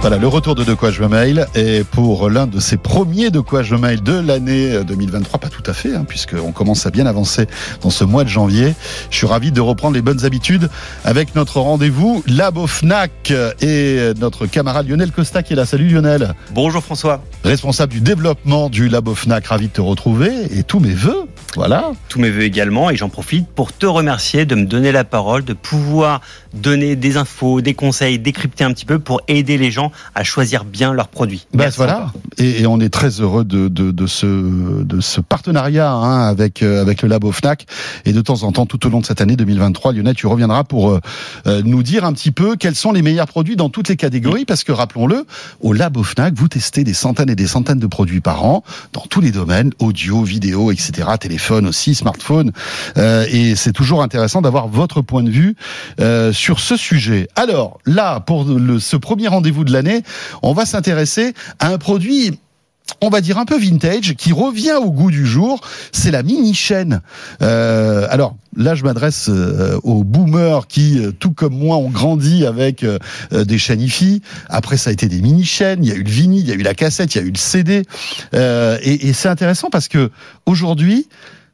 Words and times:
Voilà, 0.00 0.16
le 0.16 0.28
retour 0.28 0.54
de 0.54 0.64
De 0.64 0.72
quoi 0.72 0.90
je 0.90 1.02
me 1.02 1.08
mail 1.08 1.46
et 1.54 1.84
pour 1.84 2.30
l'un 2.30 2.46
de 2.46 2.58
ces 2.58 2.78
premiers 2.78 3.28
De 3.28 3.40
quoi 3.40 3.62
je 3.62 3.74
me 3.74 3.80
mail 3.80 4.02
de 4.02 4.18
l'année 4.18 4.82
2023, 4.82 5.38
pas 5.38 5.50
tout 5.50 5.62
à 5.66 5.74
fait, 5.74 5.94
hein, 5.94 6.06
puisqu'on 6.08 6.52
commence 6.52 6.86
à 6.86 6.90
bien 6.90 7.04
avancer 7.04 7.46
dans 7.82 7.90
ce 7.90 8.04
mois 8.04 8.24
de 8.24 8.30
janvier. 8.30 8.72
Je 9.10 9.18
suis 9.18 9.26
ravi 9.26 9.52
de 9.52 9.60
reprendre 9.60 9.94
les 9.94 10.00
bonnes 10.00 10.24
habitudes 10.24 10.70
avec 11.04 11.34
notre 11.34 11.60
rendez-vous 11.60 12.22
Labo 12.26 12.66
Fnac 12.66 13.30
et 13.60 14.12
notre 14.18 14.46
camarade 14.46 14.88
Lionel 14.88 15.12
Costa 15.12 15.42
qui 15.42 15.52
est 15.52 15.56
là. 15.56 15.66
Salut 15.66 15.88
Lionel. 15.88 16.34
Bonjour 16.52 16.82
François. 16.82 17.22
Responsable 17.44 17.92
du 17.92 18.00
développement 18.00 18.70
du 18.70 18.88
Labo 18.88 19.14
Fnac, 19.14 19.48
ravi 19.48 19.68
de 19.68 19.72
te 19.72 19.82
retrouver 19.82 20.30
et 20.58 20.62
tous 20.62 20.80
mes 20.80 20.94
voeux. 20.94 21.26
Voilà. 21.56 21.92
Tous 22.08 22.20
mes 22.20 22.30
voeux 22.30 22.44
également 22.44 22.88
et 22.88 22.96
j'en 22.96 23.10
profite 23.10 23.48
pour 23.48 23.74
te 23.74 23.84
remercier 23.84 24.46
de 24.46 24.54
me 24.54 24.64
donner 24.64 24.92
la 24.92 25.04
parole, 25.04 25.44
de 25.44 25.52
pouvoir 25.52 26.22
donner 26.54 26.96
des 26.96 27.18
infos, 27.18 27.60
des 27.60 27.74
conseils, 27.74 28.18
décrypter 28.18 28.64
un 28.64 28.72
petit 28.72 28.86
peu 28.86 28.98
pour 28.98 29.20
aider 29.28 29.58
les 29.58 29.70
gens 29.70 29.89
à 30.14 30.24
choisir 30.24 30.64
bien 30.64 30.92
leurs 30.92 31.08
produits. 31.08 31.46
Ben 31.54 31.70
voilà. 31.76 32.12
Et, 32.38 32.66
on 32.66 32.80
est 32.80 32.88
très 32.88 33.20
heureux 33.20 33.44
de, 33.44 33.68
de, 33.68 33.90
de 33.90 34.06
ce, 34.06 34.26
de 34.26 35.00
ce 35.00 35.20
partenariat 35.20 35.90
hein, 35.90 36.26
avec, 36.28 36.62
euh, 36.62 36.80
avec 36.80 37.02
le 37.02 37.08
Labo 37.08 37.32
FNAC. 37.32 37.66
Et 38.04 38.12
de 38.12 38.20
temps 38.20 38.42
en 38.42 38.52
temps, 38.52 38.66
tout 38.66 38.86
au 38.86 38.90
long 38.90 39.00
de 39.00 39.06
cette 39.06 39.20
année 39.20 39.36
2023, 39.36 39.92
Lionel, 39.92 40.14
tu 40.14 40.26
reviendras 40.26 40.64
pour 40.64 40.90
euh, 40.90 41.00
euh, 41.46 41.62
nous 41.64 41.82
dire 41.82 42.04
un 42.04 42.12
petit 42.12 42.30
peu 42.30 42.56
quels 42.56 42.74
sont 42.74 42.92
les 42.92 43.02
meilleurs 43.02 43.26
produits 43.26 43.56
dans 43.56 43.68
toutes 43.68 43.88
les 43.88 43.96
catégories. 43.96 44.44
Parce 44.44 44.64
que 44.64 44.72
rappelons-le, 44.72 45.26
au 45.60 45.72
Labo 45.72 46.02
FNAC, 46.02 46.34
vous 46.34 46.48
testez 46.48 46.84
des 46.84 46.94
centaines 46.94 47.30
et 47.30 47.36
des 47.36 47.46
centaines 47.46 47.78
de 47.78 47.86
produits 47.86 48.20
par 48.20 48.44
an 48.44 48.62
dans 48.92 49.04
tous 49.08 49.20
les 49.20 49.32
domaines, 49.32 49.72
audio, 49.78 50.22
vidéo, 50.22 50.70
etc., 50.70 51.08
téléphone 51.18 51.66
aussi, 51.66 51.94
smartphone. 51.94 52.52
Euh, 52.96 53.26
et 53.30 53.54
c'est 53.56 53.72
toujours 53.72 54.02
intéressant 54.02 54.42
d'avoir 54.42 54.68
votre 54.68 55.02
point 55.02 55.22
de 55.22 55.30
vue 55.30 55.56
sur 56.32 56.60
ce 56.60 56.76
sujet. 56.76 57.28
Alors 57.36 57.78
là, 57.86 58.20
pour 58.20 58.44
le, 58.44 58.78
ce 58.78 58.96
premier 58.96 59.28
rendez-vous 59.28 59.64
de 59.64 59.72
on 60.42 60.52
va 60.52 60.66
s'intéresser 60.66 61.34
à 61.58 61.68
un 61.68 61.78
produit 61.78 62.38
on 63.00 63.08
va 63.08 63.20
dire 63.20 63.38
un 63.38 63.44
peu 63.44 63.58
vintage, 63.58 64.14
qui 64.14 64.32
revient 64.32 64.74
au 64.74 64.90
goût 64.90 65.10
du 65.10 65.26
jour, 65.26 65.60
c'est 65.92 66.10
la 66.10 66.22
mini 66.22 66.54
chaîne. 66.54 67.00
Euh, 67.42 68.06
alors 68.10 68.36
là, 68.56 68.74
je 68.74 68.84
m'adresse 68.84 69.28
euh, 69.28 69.78
aux 69.82 70.04
boomers 70.04 70.66
qui, 70.66 70.98
euh, 70.98 71.12
tout 71.12 71.32
comme 71.32 71.54
moi, 71.54 71.76
ont 71.76 71.90
grandi 71.90 72.46
avec 72.46 72.84
des 73.32 73.58
chaînes. 73.58 73.80
Après, 74.48 74.76
ça 74.76 74.90
a 74.90 74.92
été 74.92 75.08
des 75.08 75.22
mini 75.22 75.44
chaînes. 75.44 75.84
Il 75.84 75.88
y 75.88 75.92
a 75.92 75.94
eu 75.94 76.02
le 76.02 76.10
vinyle, 76.10 76.42
il 76.42 76.48
y 76.48 76.52
a 76.52 76.54
eu 76.54 76.62
la 76.62 76.74
cassette, 76.74 77.14
il 77.14 77.18
y 77.18 77.20
a 77.20 77.24
eu 77.24 77.30
le 77.30 77.38
CD. 77.38 77.82
et, 78.34 79.12
c'est 79.12 79.28
intéressant 79.28 79.70
parce 79.70 79.88
que 79.88 80.10
aujourd'hui, 80.46 81.08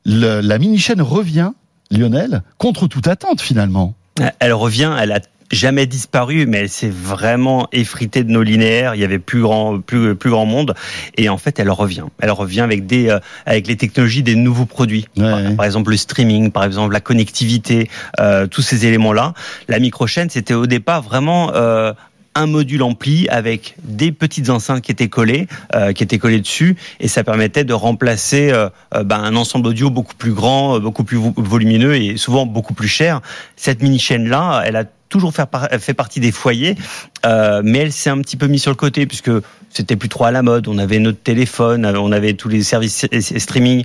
la 0.04 0.58
mini 0.58 0.78
chaîne 0.78 1.02
revient, 1.02 1.52
Lionel, 1.90 2.42
contre 2.58 2.88
toute 2.88 3.06
attente 3.06 3.40
finalement. 3.40 3.94
Elle 4.38 4.54
revient, 4.54 4.96
elle 4.98 5.12
a 5.12 5.20
jamais 5.50 5.86
disparu, 5.86 6.46
mais 6.46 6.58
elle 6.58 6.68
s'est 6.68 6.90
vraiment 6.90 7.68
effritée 7.72 8.24
de 8.24 8.30
nos 8.30 8.42
linéaires. 8.42 8.94
Il 8.94 9.00
y 9.00 9.04
avait 9.04 9.18
plus 9.18 9.40
grand, 9.40 9.80
plus, 9.80 10.14
plus 10.14 10.30
grand 10.30 10.46
monde, 10.46 10.74
et 11.16 11.28
en 11.28 11.38
fait, 11.38 11.58
elle 11.58 11.70
revient. 11.70 12.04
Elle 12.20 12.30
revient 12.30 12.60
avec 12.60 12.86
des, 12.86 13.08
euh, 13.08 13.18
avec 13.44 13.66
les 13.66 13.76
technologies 13.76 14.22
des 14.22 14.34
nouveaux 14.34 14.66
produits. 14.66 15.06
Par, 15.16 15.64
exemple, 15.64 15.90
le 15.90 15.96
streaming, 15.96 16.50
par 16.50 16.64
exemple, 16.64 16.92
la 16.92 17.00
connectivité, 17.00 17.88
euh, 18.20 18.46
tous 18.46 18.62
ces 18.62 18.86
éléments-là. 18.86 19.34
La 19.68 19.78
microchaîne, 19.78 20.30
c'était 20.30 20.54
au 20.54 20.66
départ 20.66 21.02
vraiment 21.02 21.52
euh, 21.54 21.92
un 22.36 22.46
module 22.46 22.82
ampli 22.82 23.26
avec 23.28 23.76
des 23.82 24.12
petites 24.12 24.50
enceintes 24.50 24.82
qui 24.82 24.92
étaient 24.92 25.08
collées, 25.08 25.48
euh, 25.74 25.92
qui 25.92 26.02
étaient 26.04 26.18
collées 26.18 26.40
dessus, 26.40 26.76
et 27.00 27.08
ça 27.08 27.24
permettait 27.24 27.64
de 27.64 27.72
remplacer 27.72 28.52
euh, 28.52 28.68
euh, 28.94 29.02
ben, 29.04 29.18
un 29.18 29.34
ensemble 29.36 29.68
audio 29.68 29.88
beaucoup 29.88 30.14
plus 30.14 30.32
grand, 30.32 30.78
beaucoup 30.78 31.02
plus 31.02 31.18
volumineux 31.36 31.96
et 31.96 32.18
souvent 32.18 32.44
beaucoup 32.44 32.74
plus 32.74 32.88
cher. 32.88 33.22
Cette 33.56 33.82
mini 33.82 33.98
chaîne 33.98 34.28
là, 34.28 34.62
elle 34.66 34.76
a 34.76 34.84
toujours 35.18 35.34
fait, 35.34 35.48
fait 35.78 35.94
partie 35.94 36.20
des 36.20 36.32
foyers, 36.32 36.76
mais 37.24 37.78
elle 37.78 37.92
s'est 37.92 38.10
un 38.10 38.20
petit 38.20 38.36
peu 38.36 38.46
mise 38.46 38.62
sur 38.62 38.70
le 38.70 38.76
côté 38.76 39.06
puisque 39.06 39.30
c'était 39.70 39.96
plus 39.96 40.08
trop 40.08 40.24
à 40.24 40.30
la 40.30 40.42
mode. 40.42 40.68
On 40.68 40.78
avait 40.78 40.98
notre 40.98 41.20
téléphone, 41.20 41.86
on 41.86 42.12
avait 42.12 42.34
tous 42.34 42.48
les 42.48 42.62
services 42.62 43.06
streaming. 43.38 43.84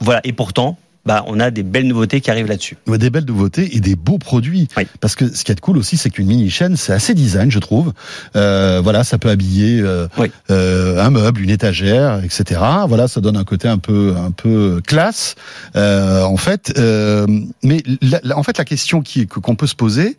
voilà, 0.00 0.20
et 0.24 0.32
pourtant, 0.32 0.78
bah, 1.06 1.24
on 1.26 1.40
a 1.40 1.50
des 1.50 1.62
belles 1.62 1.86
nouveautés 1.86 2.20
qui 2.20 2.30
arrivent 2.30 2.46
là-dessus. 2.46 2.76
Des 2.86 3.10
belles 3.10 3.26
nouveautés 3.26 3.76
et 3.76 3.80
des 3.80 3.96
beaux 3.96 4.18
produits. 4.18 4.68
Parce 5.00 5.16
que 5.16 5.34
ce 5.34 5.44
qui 5.44 5.52
est 5.52 5.60
cool 5.60 5.76
aussi, 5.76 5.96
c'est 5.96 6.10
qu'une 6.10 6.26
mini 6.26 6.50
chaîne, 6.50 6.76
c'est 6.76 6.92
assez 6.92 7.14
design, 7.14 7.50
je 7.50 7.58
trouve. 7.58 7.92
Euh, 8.36 8.80
voilà, 8.82 9.04
ça 9.04 9.18
peut 9.18 9.28
habiller 9.28 9.80
euh, 9.80 10.06
euh, 10.50 11.04
un 11.04 11.10
meuble, 11.10 11.42
une 11.42 11.50
étagère, 11.50 12.22
etc. 12.24 12.60
Voilà, 12.88 13.08
ça 13.08 13.20
donne 13.20 13.36
un 13.36 13.44
côté 13.44 13.68
un 13.68 13.78
peu, 13.78 14.14
un 14.16 14.30
peu 14.30 14.80
classe. 14.86 15.34
Euh, 15.76 16.22
en 16.22 16.36
fait, 16.36 16.74
euh, 16.78 17.26
mais 17.62 17.82
la, 18.00 18.38
en 18.38 18.42
fait, 18.42 18.58
la 18.58 18.64
question 18.64 19.02
qui 19.02 19.26
qu'on 19.26 19.56
peut 19.56 19.66
se 19.66 19.74
poser, 19.74 20.16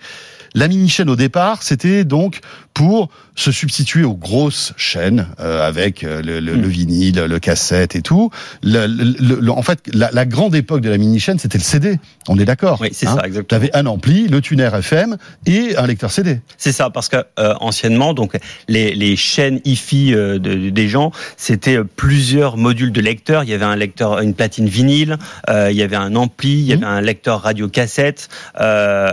la 0.56 0.68
mini 0.68 0.90
chaîne 0.90 1.10
au 1.10 1.16
départ, 1.16 1.62
c'était 1.62 2.06
donc 2.06 2.40
pour 2.74 3.10
se 3.36 3.52
substituer 3.52 4.04
aux 4.04 4.16
grosses 4.16 4.74
chaînes 4.78 5.28
euh, 5.40 5.66
avec 5.66 6.04
euh, 6.04 6.22
le, 6.22 6.40
hmm. 6.56 6.62
vinyle, 6.66 7.16
le 7.22 7.40
cassette 7.40 7.96
et 7.96 8.02
tout. 8.02 8.30
Le, 8.64 9.50
en 9.50 9.62
fait, 9.62 9.80
la, 9.94 10.10
la, 10.12 10.26
grande 10.26 10.56
époque 10.56 10.82
de 10.82 10.90
la 10.90 10.98
mini 10.98 11.20
chaîne, 11.20 11.38
c'était 11.38 11.58
le 11.58 11.64
CD. 11.64 12.00
On 12.28 12.38
est 12.38 12.46
d'accord 12.46 12.80
Oui, 12.82 12.90
c'est 12.92 13.08
hein 13.08 13.18
ça, 13.20 13.28
exactement. 13.28 13.48
Tu 13.48 13.56
avais 13.56 13.76
un 13.76 13.86
ampli, 13.86 14.28
le 14.28 14.42
tuner 14.42 14.70
FM 14.74 15.18
et 15.46 15.76
un 15.78 15.86
lecteur 15.86 16.12
CD. 16.12 16.40
C'est 16.58 16.72
ça, 16.72 16.90
parce 16.90 17.10
que 17.10 17.18
euh, 17.40 17.54
anciennement, 17.60 18.14
donc 18.14 18.38
les, 18.68 18.96
les 18.96 19.16
chaînes 19.16 19.60
hi-fi 19.66 20.12
de, 20.12 20.38
des 20.38 20.88
gens, 20.88 21.12
c'était 21.38 21.80
plusieurs 21.84 22.58
modules 22.58 22.92
de 22.92 23.02
lecteurs. 23.02 23.44
Il 23.44 23.50
y 23.50 23.54
avait 23.54 23.66
un 23.66 23.76
lecteur, 23.76 24.20
une 24.20 24.34
platine 24.34 24.68
vinyle, 24.68 25.18
il 25.50 25.76
y 25.76 25.82
avait 25.82 25.96
un 25.96 26.16
ampli, 26.16 26.54
il 26.54 26.66
y 26.66 26.74
avait 26.74 26.86
hmm. 26.86 26.90
un 26.90 27.02
lecteur 27.02 27.42
radio 27.42 27.68
cassette. 27.68 28.30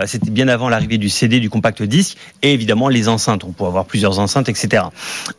c'était 0.05 0.31
bien 0.31 0.47
avant 0.47 0.69
l'arrivée 0.69 0.97
du 0.97 1.09
CD, 1.09 1.32
du 1.39 1.49
compact 1.49 1.83
disque, 1.83 2.17
et 2.41 2.53
évidemment 2.53 2.89
les 2.89 3.09
enceintes. 3.09 3.43
On 3.43 3.51
peut 3.51 3.65
avoir 3.65 3.85
plusieurs 3.85 4.19
enceintes, 4.19 4.49
etc. 4.49 4.83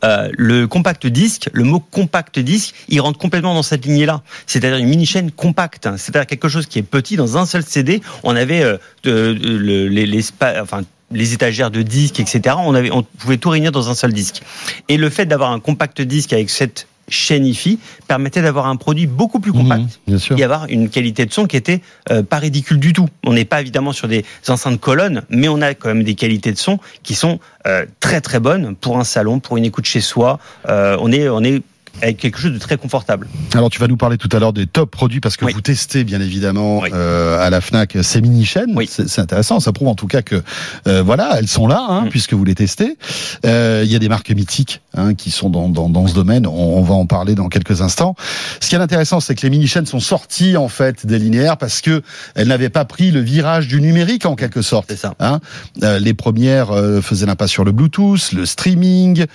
Euh, 0.03 0.29
le 0.37 0.67
compact 0.67 1.07
disque, 1.07 1.49
le 1.53 1.63
mot 1.63 1.79
compact 1.79 2.39
disque, 2.39 2.75
il 2.87 3.01
rentre 3.01 3.19
complètement 3.19 3.53
dans 3.53 3.63
cette 3.63 3.85
lignée-là. 3.85 4.21
C'est-à-dire 4.47 4.77
une 4.77 4.87
mini 4.87 5.05
chaîne 5.05 5.31
compacte, 5.31 5.87
c'est-à-dire 5.97 6.27
quelque 6.27 6.49
chose 6.49 6.65
qui 6.65 6.79
est 6.79 6.83
petit 6.83 7.15
dans 7.15 7.37
un 7.37 7.45
seul 7.45 7.63
CD. 7.63 8.01
On 8.23 8.35
avait 8.35 8.63
euh, 8.63 8.77
les, 9.05 10.05
les, 10.05 10.25
enfin 10.61 10.81
les 11.11 11.33
étagères 11.33 11.71
de 11.71 11.81
disques, 11.81 12.19
etc. 12.19 12.55
On 12.59 12.75
avait, 12.75 12.91
on 12.91 13.03
pouvait 13.03 13.37
tout 13.37 13.49
réunir 13.49 13.71
dans 13.71 13.89
un 13.89 13.95
seul 13.95 14.13
disque. 14.13 14.41
Et 14.89 14.97
le 14.97 15.09
fait 15.09 15.25
d'avoir 15.25 15.51
un 15.51 15.59
compact 15.59 16.01
disque 16.01 16.33
avec 16.33 16.49
cette 16.49 16.87
chaîne 17.07 17.45
IFI 17.45 17.79
permettait 18.07 18.41
d'avoir 18.41 18.67
un 18.67 18.75
produit 18.75 19.07
beaucoup 19.07 19.39
plus 19.39 19.51
compact 19.51 19.99
mmh, 20.07 20.17
et 20.37 20.43
avoir 20.43 20.65
une 20.69 20.89
qualité 20.89 21.25
de 21.25 21.33
son 21.33 21.45
qui 21.45 21.57
était 21.57 21.81
euh, 22.11 22.23
pas 22.23 22.37
ridicule 22.37 22.79
du 22.79 22.93
tout. 22.93 23.07
On 23.25 23.33
n'est 23.33 23.45
pas 23.45 23.61
évidemment 23.61 23.91
sur 23.91 24.07
des 24.07 24.25
enceintes 24.47 24.79
colonnes, 24.79 25.23
mais 25.29 25.47
on 25.47 25.61
a 25.61 25.73
quand 25.73 25.89
même 25.89 26.03
des 26.03 26.15
qualités 26.15 26.51
de 26.51 26.57
son 26.57 26.79
qui 27.03 27.15
sont 27.15 27.39
euh, 27.67 27.85
très 27.99 28.21
très 28.21 28.39
bonnes 28.39 28.75
pour 28.75 28.97
un 28.97 29.03
salon, 29.03 29.39
pour 29.39 29.57
une 29.57 29.65
écoute 29.65 29.85
chez 29.85 30.01
soi. 30.01 30.39
Euh, 30.67 30.97
on 30.99 31.11
est 31.11 31.29
on 31.29 31.43
est 31.43 31.61
avec 32.01 32.17
quelque 32.17 32.39
chose 32.39 32.53
de 32.53 32.57
très 32.57 32.77
confortable. 32.77 33.27
Alors 33.53 33.69
tu 33.69 33.79
vas 33.79 33.87
nous 33.87 33.97
parler 33.97 34.17
tout 34.17 34.29
à 34.31 34.39
l'heure 34.39 34.53
des 34.53 34.67
top 34.67 34.91
produits 34.91 35.19
parce 35.19 35.37
que 35.37 35.45
vous 35.45 35.61
testez 35.61 36.03
bien 36.03 36.21
évidemment 36.21 36.81
euh, 36.91 37.39
à 37.39 37.49
la 37.49 37.61
Fnac 37.61 37.97
ces 38.01 38.21
mini 38.21 38.45
chaînes. 38.45 38.73
Oui. 38.75 38.89
C'est 38.89 39.19
intéressant, 39.19 39.59
ça 39.59 39.71
prouve 39.71 39.87
en 39.87 39.95
tout 39.95 40.07
cas 40.07 40.21
que 40.21 40.41
euh, 40.87 41.01
voilà 41.03 41.35
elles 41.37 41.47
sont 41.47 41.67
là 41.67 41.85
hein, 41.87 42.05
mm. 42.05 42.09
puisque 42.09 42.33
vous 42.33 42.43
les 42.43 42.55
testez. 42.55 42.97
Euh, 43.45 43.83
il 43.85 43.91
y 43.91 43.95
a 43.95 43.99
des 43.99 44.09
marques 44.09 44.31
mythiques 44.31 44.81
hein, 44.95 45.13
qui 45.13 45.31
sont 45.31 45.49
dans, 45.49 45.69
dans, 45.69 45.89
dans 45.89 46.07
ce 46.07 46.13
domaine. 46.13 46.47
On, 46.47 46.51
on, 46.51 46.81
va 46.81 46.95
en 46.95 47.05
parler 47.05 47.35
dans 47.35 47.49
quelques 47.49 47.81
instants. 47.81 48.15
Ce 48.59 48.69
qui 48.69 48.75
est 48.75 48.79
intéressant, 48.79 49.19
c'est 49.19 49.35
que 49.35 49.41
les 49.41 49.49
mini 49.49 49.67
chaînes 49.67 49.85
sont 49.85 49.99
sorties 49.99 50.57
en 50.57 50.67
fait 50.67 51.05
des 51.05 51.19
linéaires 51.19 51.57
parce 51.57 51.81
que 51.81 52.01
elles 52.35 52.47
n'avaient 52.47 52.69
pas 52.69 52.85
pris 52.85 53.11
le 53.11 53.21
virage 53.21 53.67
du 53.67 53.81
numérique 53.81 54.25
en 54.25 54.35
quelque 54.35 54.61
sorte. 54.61 54.87
C'est 54.89 54.97
ça. 54.97 55.15
Hein 55.19 55.39
euh, 55.83 55.99
les 55.99 56.13
premières 56.13 56.71
euh, 56.71 57.01
faisaient 57.01 57.25
l'impasse 57.25 57.51
sur 57.51 57.63
le 57.63 57.71
Bluetooth, 57.71 58.31
le 58.33 58.45
streaming 58.45 59.25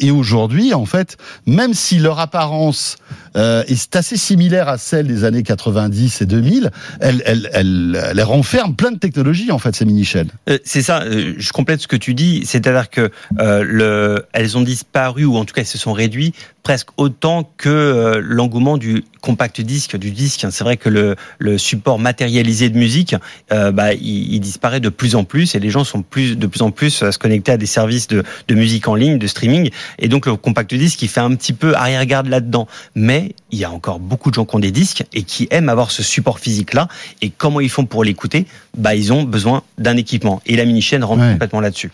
et 0.00 0.10
aujourd'hui 0.10 0.74
en 0.74 0.86
fait 0.86 1.16
même 1.46 1.74
si 1.76 1.98
leur 1.98 2.18
apparence 2.18 2.96
euh, 3.36 3.62
est 3.68 3.94
assez 3.94 4.16
similaire 4.16 4.68
à 4.68 4.78
celle 4.78 5.06
des 5.06 5.24
années 5.24 5.42
90 5.42 6.22
et 6.22 6.26
2000, 6.26 6.70
elle, 7.00 7.22
elle, 7.24 7.50
elle, 7.52 8.00
elle 8.10 8.22
renferme 8.22 8.74
plein 8.74 8.90
de 8.90 8.98
technologies 8.98 9.52
en 9.52 9.58
fait 9.58 9.76
ces 9.76 9.84
mini 9.84 10.04
chaînes. 10.04 10.30
Euh, 10.48 10.58
c'est 10.64 10.82
ça. 10.82 11.02
Euh, 11.02 11.34
je 11.36 11.52
complète 11.52 11.80
ce 11.80 11.88
que 11.88 11.96
tu 11.96 12.14
dis, 12.14 12.44
c'est-à-dire 12.44 12.90
que 12.90 13.10
le, 13.38 14.24
elles 14.32 14.56
ont 14.58 14.62
disparu 14.62 15.24
ou 15.24 15.36
en 15.36 15.44
tout 15.44 15.54
cas 15.54 15.60
elles 15.60 15.66
se 15.66 15.78
sont 15.78 15.92
réduites 15.92 16.34
presque 16.62 16.88
autant 16.96 17.48
que 17.56 18.20
l'engouement 18.24 18.76
du 18.76 19.04
compact 19.26 19.60
disque, 19.60 19.96
du 19.96 20.12
disque. 20.12 20.46
C'est 20.50 20.62
vrai 20.62 20.76
que 20.76 20.88
le, 20.88 21.16
le, 21.40 21.58
support 21.58 21.98
matérialisé 21.98 22.70
de 22.70 22.78
musique, 22.78 23.16
euh, 23.52 23.72
bah, 23.72 23.92
il, 23.92 24.34
il, 24.34 24.40
disparaît 24.40 24.78
de 24.78 24.88
plus 24.88 25.16
en 25.16 25.24
plus 25.24 25.56
et 25.56 25.58
les 25.58 25.70
gens 25.70 25.82
sont 25.82 26.02
plus, 26.02 26.36
de 26.36 26.46
plus 26.46 26.62
en 26.62 26.70
plus 26.70 27.02
à 27.02 27.10
se 27.10 27.18
connecter 27.18 27.50
à 27.50 27.56
des 27.56 27.66
services 27.66 28.06
de, 28.06 28.22
de 28.46 28.54
musique 28.54 28.86
en 28.86 28.94
ligne, 28.94 29.18
de 29.18 29.26
streaming. 29.26 29.70
Et 29.98 30.06
donc 30.06 30.26
le 30.26 30.36
compact 30.36 30.72
disque, 30.72 31.02
il 31.02 31.08
fait 31.08 31.20
un 31.20 31.34
petit 31.34 31.52
peu 31.52 31.74
arrière-garde 31.74 32.28
là-dedans. 32.28 32.68
Mais 32.94 33.34
il 33.50 33.58
y 33.58 33.64
a 33.64 33.70
encore 33.72 33.98
beaucoup 33.98 34.30
de 34.30 34.36
gens 34.36 34.44
qui 34.44 34.54
ont 34.54 34.60
des 34.60 34.70
disques 34.70 35.04
et 35.12 35.24
qui 35.24 35.48
aiment 35.50 35.68
avoir 35.68 35.90
ce 35.90 36.04
support 36.04 36.38
physique-là. 36.38 36.86
Et 37.20 37.30
comment 37.30 37.60
ils 37.60 37.70
font 37.70 37.84
pour 37.84 38.04
l'écouter? 38.04 38.46
Bah, 38.78 38.94
Ils 38.94 39.12
ont 39.12 39.24
besoin 39.24 39.64
d'un 39.76 39.96
équipement. 39.96 40.40
Et 40.46 40.54
la 40.54 40.64
mini-chaîne 40.64 41.02
rentre 41.02 41.28
complètement 41.32 41.60
là-dessus. 41.60 41.90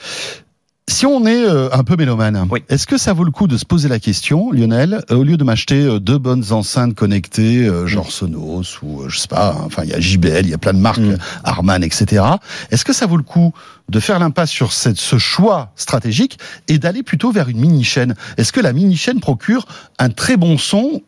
Si 0.88 1.06
on 1.06 1.24
est 1.26 1.44
euh, 1.48 1.68
un 1.72 1.84
peu 1.84 1.94
mélomane, 1.96 2.46
Oui. 2.50 2.64
est-ce 2.68 2.88
que 2.88 2.98
ça 2.98 3.12
vaut 3.12 3.22
le 3.22 3.30
coup 3.30 3.46
de 3.46 3.56
se 3.56 3.64
poser 3.64 3.88
la 3.88 4.00
question, 4.00 4.50
Lionel, 4.50 5.04
euh, 5.10 5.14
au 5.16 5.22
lieu 5.22 5.36
de 5.36 5.44
m'acheter 5.44 5.80
euh, 5.80 6.00
deux 6.00 6.18
bonnes 6.18 6.44
enceintes 6.52 6.94
connectées, 6.94 7.70
genre 7.86 8.10
Sonos 8.10 8.80
ou 8.82 9.08
je 9.08 9.16
sais 9.18 9.28
pas, 9.28 9.52
hein, 9.52 9.62
enfin 9.64 9.84
il 9.84 9.90
y 9.90 9.94
a 9.94 10.00
JBL, 10.00 10.40
il 10.44 10.50
y 10.50 10.54
a 10.54 10.58
plein 10.58 10.72
de 10.72 10.78
marques, 10.80 10.98
Mm. 10.98 11.16
Harman, 11.44 11.82
etc. 11.84 12.24
Est-ce 12.70 12.84
que 12.84 12.92
ça 12.92 13.06
vaut 13.06 13.16
le 13.16 13.22
coup 13.22 13.52
de 13.88 14.00
faire 14.00 14.18
l'impasse 14.18 14.50
sur 14.50 14.72
cette, 14.72 14.96
ce 14.98 15.18
choix 15.18 15.70
stratégique 15.76 16.38
et 16.68 16.78
d'aller 16.78 17.02
plutôt 17.04 17.30
vers 17.30 17.48
une 17.48 17.58
mini 17.60 17.84
chaîne? 17.84 18.14
Est-ce 18.36 18.52
que 18.52 18.60
la 18.60 18.72
mini 18.72 18.96
chaîne 18.96 19.20
procure 19.20 19.66
un 20.00 20.10
très 20.10 20.36
bon 20.36 20.58
son, 20.58 21.00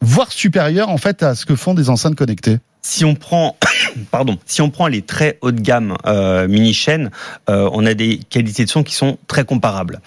voire 0.00 0.30
supérieur 0.30 0.88
en 0.88 0.98
fait 0.98 1.22
à 1.24 1.34
ce 1.34 1.46
que 1.46 1.56
font 1.56 1.74
des 1.74 1.90
enceintes 1.90 2.14
connectées? 2.14 2.58
Si 2.88 3.04
on 3.04 3.16
prend, 3.16 3.56
pardon, 4.12 4.38
si 4.46 4.62
on 4.62 4.70
prend 4.70 4.86
les 4.86 5.02
très 5.02 5.38
haut 5.40 5.50
de 5.50 5.60
gamme 5.60 5.96
euh, 6.06 6.46
mini 6.46 6.72
chaînes, 6.72 7.10
euh, 7.50 7.68
on 7.72 7.84
a 7.84 7.94
des 7.94 8.18
qualités 8.30 8.64
de 8.64 8.70
son 8.70 8.84
qui 8.84 8.94
sont 8.94 9.18
très 9.26 9.44
comparables. 9.44 10.00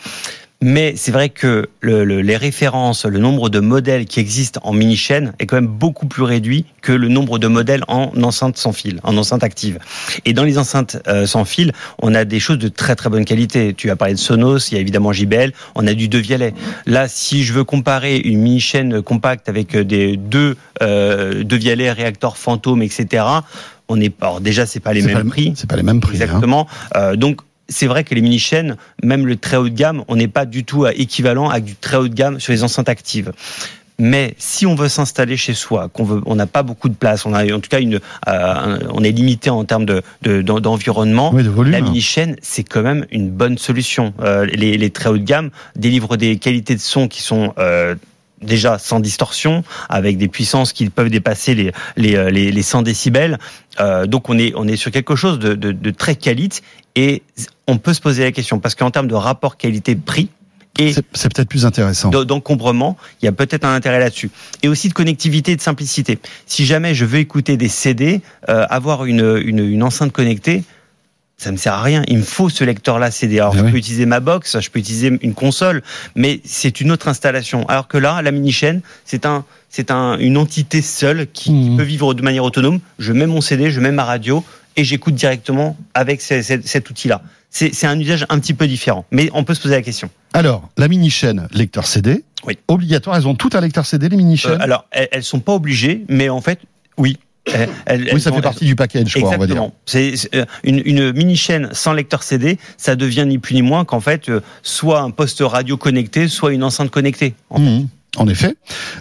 Mais 0.62 0.94
c'est 0.98 1.12
vrai 1.14 1.30
que 1.30 1.70
le, 1.80 2.04
le- 2.04 2.22
les 2.22 2.36
références, 2.36 3.06
le 3.06 3.18
nombre 3.20 3.48
de 3.50 3.62
modèles 3.62 4.06
qui 4.06 4.20
existent 4.20 4.60
en 4.66 4.74
mini 4.74 4.98
chaîne 4.98 5.32
est 5.40 5.46
quand 5.46 5.56
même 5.56 5.68
beaucoup 5.68 6.06
plus 6.06 6.24
réduit 6.24 6.66
que 6.82 6.92
le 6.92 7.08
nombre 7.08 7.40
de 7.40 7.48
modèles 7.48 7.86
en 7.88 8.12
enceinte 8.24 8.58
sans 8.58 8.74
fil, 8.74 9.00
en 9.04 9.16
enceinte 9.16 9.42
active. 9.46 9.80
Et 10.26 10.34
dans 10.34 10.44
les 10.44 10.58
enceintes 10.58 10.98
euh, 11.08 11.26
sans 11.26 11.46
fil, 11.46 11.72
on 12.02 12.14
a 12.14 12.26
des 12.26 12.42
choses 12.42 12.58
de 12.58 12.68
très 12.68 12.98
très 12.98 13.10
bonne 13.10 13.24
qualité. 13.24 13.74
Tu 13.74 13.90
as 13.90 13.96
parlé 13.96 14.16
de 14.16 14.20
Sonos, 14.20 14.70
il 14.72 14.76
y 14.76 14.78
a 14.78 14.82
évidemment 14.82 15.14
JBL, 15.14 15.54
on 15.76 15.88
a 15.88 15.94
du 15.94 16.10
Devialet. 16.10 16.54
Là, 16.86 17.08
si 17.08 17.44
je 17.44 17.54
veux 17.54 17.64
comparer 17.64 18.18
une 18.18 18.40
mini 18.42 18.60
chaîne 18.60 19.02
compacte 19.02 19.48
avec 19.48 19.78
des 19.78 20.18
deux 20.18 20.58
euh, 20.82 21.46
Devialet, 21.46 21.90
réacteurs 21.94 22.36
fantômes, 22.36 22.82
etc. 22.82 23.24
On 23.88 24.00
est 24.02 24.14
alors 24.22 24.42
déjà 24.42 24.66
c'est 24.66 24.82
pas 24.82 24.92
les 24.94 25.02
mêmes 25.02 25.24
pas 25.24 25.30
prix. 25.30 25.54
C'est 25.56 25.70
pas 25.70 25.78
les 25.78 25.84
mêmes 25.84 26.02
prix. 26.02 26.18
hein. 26.18 26.22
Exactement. 26.26 26.68
Euh, 26.98 27.16
donc 27.16 27.40
c'est 27.70 27.88
vrai 27.88 28.04
que 28.04 28.14
les 28.16 28.22
mini 28.22 28.40
chaînes, 28.40 28.76
même 29.04 29.26
le 29.28 29.36
très 29.38 29.58
haut 29.58 29.70
de 29.70 29.74
gamme, 29.76 30.04
on 30.08 30.16
n'est 30.16 30.28
pas 30.28 30.46
du 30.46 30.64
tout 30.66 30.86
à 30.86 30.94
équivalent 30.94 31.50
avec 31.50 31.64
du 31.64 31.76
très 31.76 31.98
haut 31.98 32.08
de 32.08 32.14
gamme 32.14 32.40
sur 32.40 32.52
les 32.52 32.64
enceintes 32.64 32.90
actives. 32.90 33.32
Mais 34.02 34.34
si 34.38 34.66
on 34.66 34.76
veut 34.76 34.88
s'installer 34.88 35.36
chez 35.36 35.54
soi, 35.54 35.90
qu'on 35.92 36.06
veut, 36.06 36.22
on 36.26 36.36
n'a 36.36 36.48
pas 36.48 36.64
beaucoup 36.64 36.88
de 36.88 36.94
place, 36.96 37.26
on 37.26 37.34
a 37.34 37.44
en 37.54 37.60
tout 37.60 37.68
cas 37.70 37.82
une, 37.82 37.96
euh, 37.96 38.00
un- 38.30 38.80
on 38.94 39.04
est 39.04 39.12
limité 39.12 39.50
en 39.50 39.66
termes 39.66 39.86
de 39.86 40.02
de- 40.22 40.42
d'en- 40.42 40.62
d'environnement. 40.62 41.32
Oui, 41.34 41.44
de 41.44 41.50
volume. 41.50 41.74
La 41.74 41.82
mini 41.82 42.00
chaîne, 42.00 42.38
c'est 42.42 42.64
quand 42.64 42.82
même 42.82 43.06
une 43.12 43.30
bonne 43.30 43.58
solution. 43.58 44.14
Euh, 44.22 44.46
les, 44.46 44.78
les 44.78 44.90
très 44.90 45.10
haut 45.10 45.18
de 45.18 45.24
gamme 45.24 45.50
délivrent 45.76 46.16
des 46.16 46.38
qualités 46.38 46.76
de 46.76 46.80
son 46.80 47.10
qui 47.10 47.22
sont 47.22 47.54
euh, 47.58 47.96
déjà 48.42 48.78
sans 48.78 49.00
distorsion, 49.00 49.64
avec 49.90 50.18
des 50.18 50.28
puissances 50.28 50.74
qui 50.74 50.90
peuvent 50.90 51.10
dépasser 51.10 51.56
les 51.56 51.72
les, 51.98 52.16
euh, 52.16 52.30
les, 52.30 52.52
les 52.52 52.62
100 52.64 52.82
décibels. 52.84 53.38
Euh, 53.80 54.06
donc 54.06 54.30
on 54.30 54.38
est 54.38 54.54
on 54.56 54.68
est 54.68 54.76
sur 54.78 54.92
quelque 54.92 55.16
chose 55.16 55.40
de, 55.40 55.54
de, 55.56 55.72
de 55.72 55.92
très 55.92 56.16
qualite 56.16 56.62
et 56.96 57.22
on 57.68 57.78
peut 57.78 57.94
se 57.94 58.02
poser 58.02 58.24
la 58.24 58.32
question 58.32 58.60
parce 58.60 58.76
qu'en 58.76 58.92
termes 58.92 59.08
de 59.08 59.16
rapport 59.16 59.58
qualité-prix 59.58 60.30
et 60.78 60.94
C'est 61.14 61.34
peut-être 61.34 61.50
plus 61.50 61.66
intéressant. 61.66 62.10
d'en- 62.10 62.24
d'encombrement, 62.24 62.96
il 63.22 63.26
y 63.26 63.28
a 63.28 63.34
peut-être 63.34 63.66
un 63.66 63.74
intérêt 63.74 64.00
là-dessus. 64.00 64.30
Et 64.64 64.70
aussi 64.70 64.88
de 64.88 64.94
connectivité 64.94 65.52
et 65.52 65.56
de 65.58 65.62
simplicité. 65.62 66.20
Si 66.46 66.66
jamais 66.66 66.94
je 66.94 67.04
veux 67.04 67.20
écouter 67.20 67.58
des 67.58 67.68
CD, 67.68 68.22
euh, 68.48 68.66
avoir 68.70 69.04
une, 69.06 69.42
une, 69.44 69.60
une 69.60 69.84
enceinte 69.84 70.14
connectée, 70.14 70.64
ça 71.40 71.52
me 71.52 71.58
sert 71.58 71.74
à 71.74 71.82
rien. 71.82 72.04
Il 72.08 72.18
me 72.18 72.24
faut 72.24 72.50
ce 72.50 72.64
lecteur-là 72.64 73.10
CD. 73.10 73.40
Alors, 73.40 73.54
Ah 73.56 73.60
je 73.60 73.64
oui. 73.64 73.72
peux 73.72 73.78
utiliser 73.78 74.06
ma 74.06 74.20
box, 74.20 74.60
je 74.60 74.70
peux 74.70 74.78
utiliser 74.80 75.18
une 75.22 75.34
console, 75.34 75.82
mais 76.16 76.42
c'est 76.46 76.80
une 76.82 76.92
autre 76.92 77.08
installation. 77.08 77.68
Alors 77.68 77.88
que 77.88 77.98
là, 77.98 78.22
la 78.22 78.32
mini 78.32 78.52
chaîne, 78.52 78.82
c'est 79.06 79.26
un, 79.26 79.46
c'est 79.70 79.90
un, 79.90 80.18
une 80.20 80.38
entité 80.38 80.82
seule 80.84 81.26
qui, 81.32 81.46
qui 81.50 81.52
Mhm. 81.72 81.78
peut 81.78 81.84
vivre 81.84 82.14
de 82.14 82.22
manière 82.22 82.44
autonome. 82.44 82.80
Je 83.00 83.14
mets 83.14 83.26
mon 83.26 83.42
CD, 83.42 83.72
je 83.72 83.80
mets 83.80 83.92
ma 83.92 84.04
radio 84.04 84.44
et 84.76 84.84
j'écoute 84.84 85.16
directement 85.16 85.76
avec 85.96 86.22
ce- 86.22 86.42
ce- 86.44 86.62
cet 86.64 86.90
outil-là. 86.90 87.22
C'est 87.52 87.88
un 87.88 88.00
usage 88.00 88.28
un 88.30 88.38
petit 88.38 88.54
peu 88.54 88.68
différent, 88.68 89.06
mais 89.10 89.32
on 89.34 89.44
peut 89.44 89.56
se 89.56 89.62
poser 89.62 89.74
la 89.74 89.82
question. 89.82 90.12
Alors, 90.34 90.70
la 90.78 90.88
mini 90.88 91.10
chaîne 91.10 91.48
lecteur 91.52 91.88
CD, 91.88 92.24
Oui. 92.46 92.60
obligatoire, 92.68 93.16
elles 93.18 93.28
ont 93.28 93.34
tout 93.34 93.50
un 93.54 93.62
lecteur 93.62 93.88
CD, 93.88 94.08
les 94.08 94.18
mini 94.18 94.40
Euh, 94.46 94.58
alors, 94.60 94.86
elles, 94.92 95.08
elles 95.12 95.24
sont 95.24 95.40
pas 95.40 95.54
obligées, 95.54 96.04
mais 96.10 96.30
en 96.30 96.42
fait, 96.42 96.60
oui. 96.98 97.18
Elles- 97.54 97.70
elles- 97.86 98.10
Oui, 98.14 98.22
ça 98.22 98.32
ont- 98.32 98.36
fait 98.36 98.42
partie 98.42 98.66
du 98.66 98.76
package, 98.76 99.08
je 99.10 99.20
crois, 99.20 99.30
on 99.30 99.38
va 99.38 99.48
dire. 99.48 99.56
Exactement. 99.56 99.74
C'est 99.86 100.14
euh, 100.36 100.46
une, 100.64 100.82
une 100.86 101.12
mini 101.14 101.36
chaîne 101.36 101.70
sans 101.74 101.94
lecteur 101.94 102.24
CD, 102.24 102.58
ça 102.78 102.96
devient 102.96 103.26
ni 103.28 103.38
plus 103.38 103.56
ni 103.56 103.62
moins 103.62 103.86
qu'en 103.86 104.00
fait 104.00 104.30
euh, 104.30 104.42
soit 104.64 105.02
un 105.02 105.12
poste 105.12 105.42
radio 105.42 105.78
connecté, 105.78 106.28
soit 106.28 106.54
une 106.54 106.64
enceinte 106.64 106.92
connectée. 106.92 107.34
En. 107.50 107.60
Mhm, 107.60 107.88
en 108.18 108.28
effet. 108.28 108.56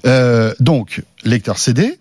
Euh, 0.07 0.55
donc, 0.61 1.03
lecteur 1.25 1.59
CD, 1.59 1.99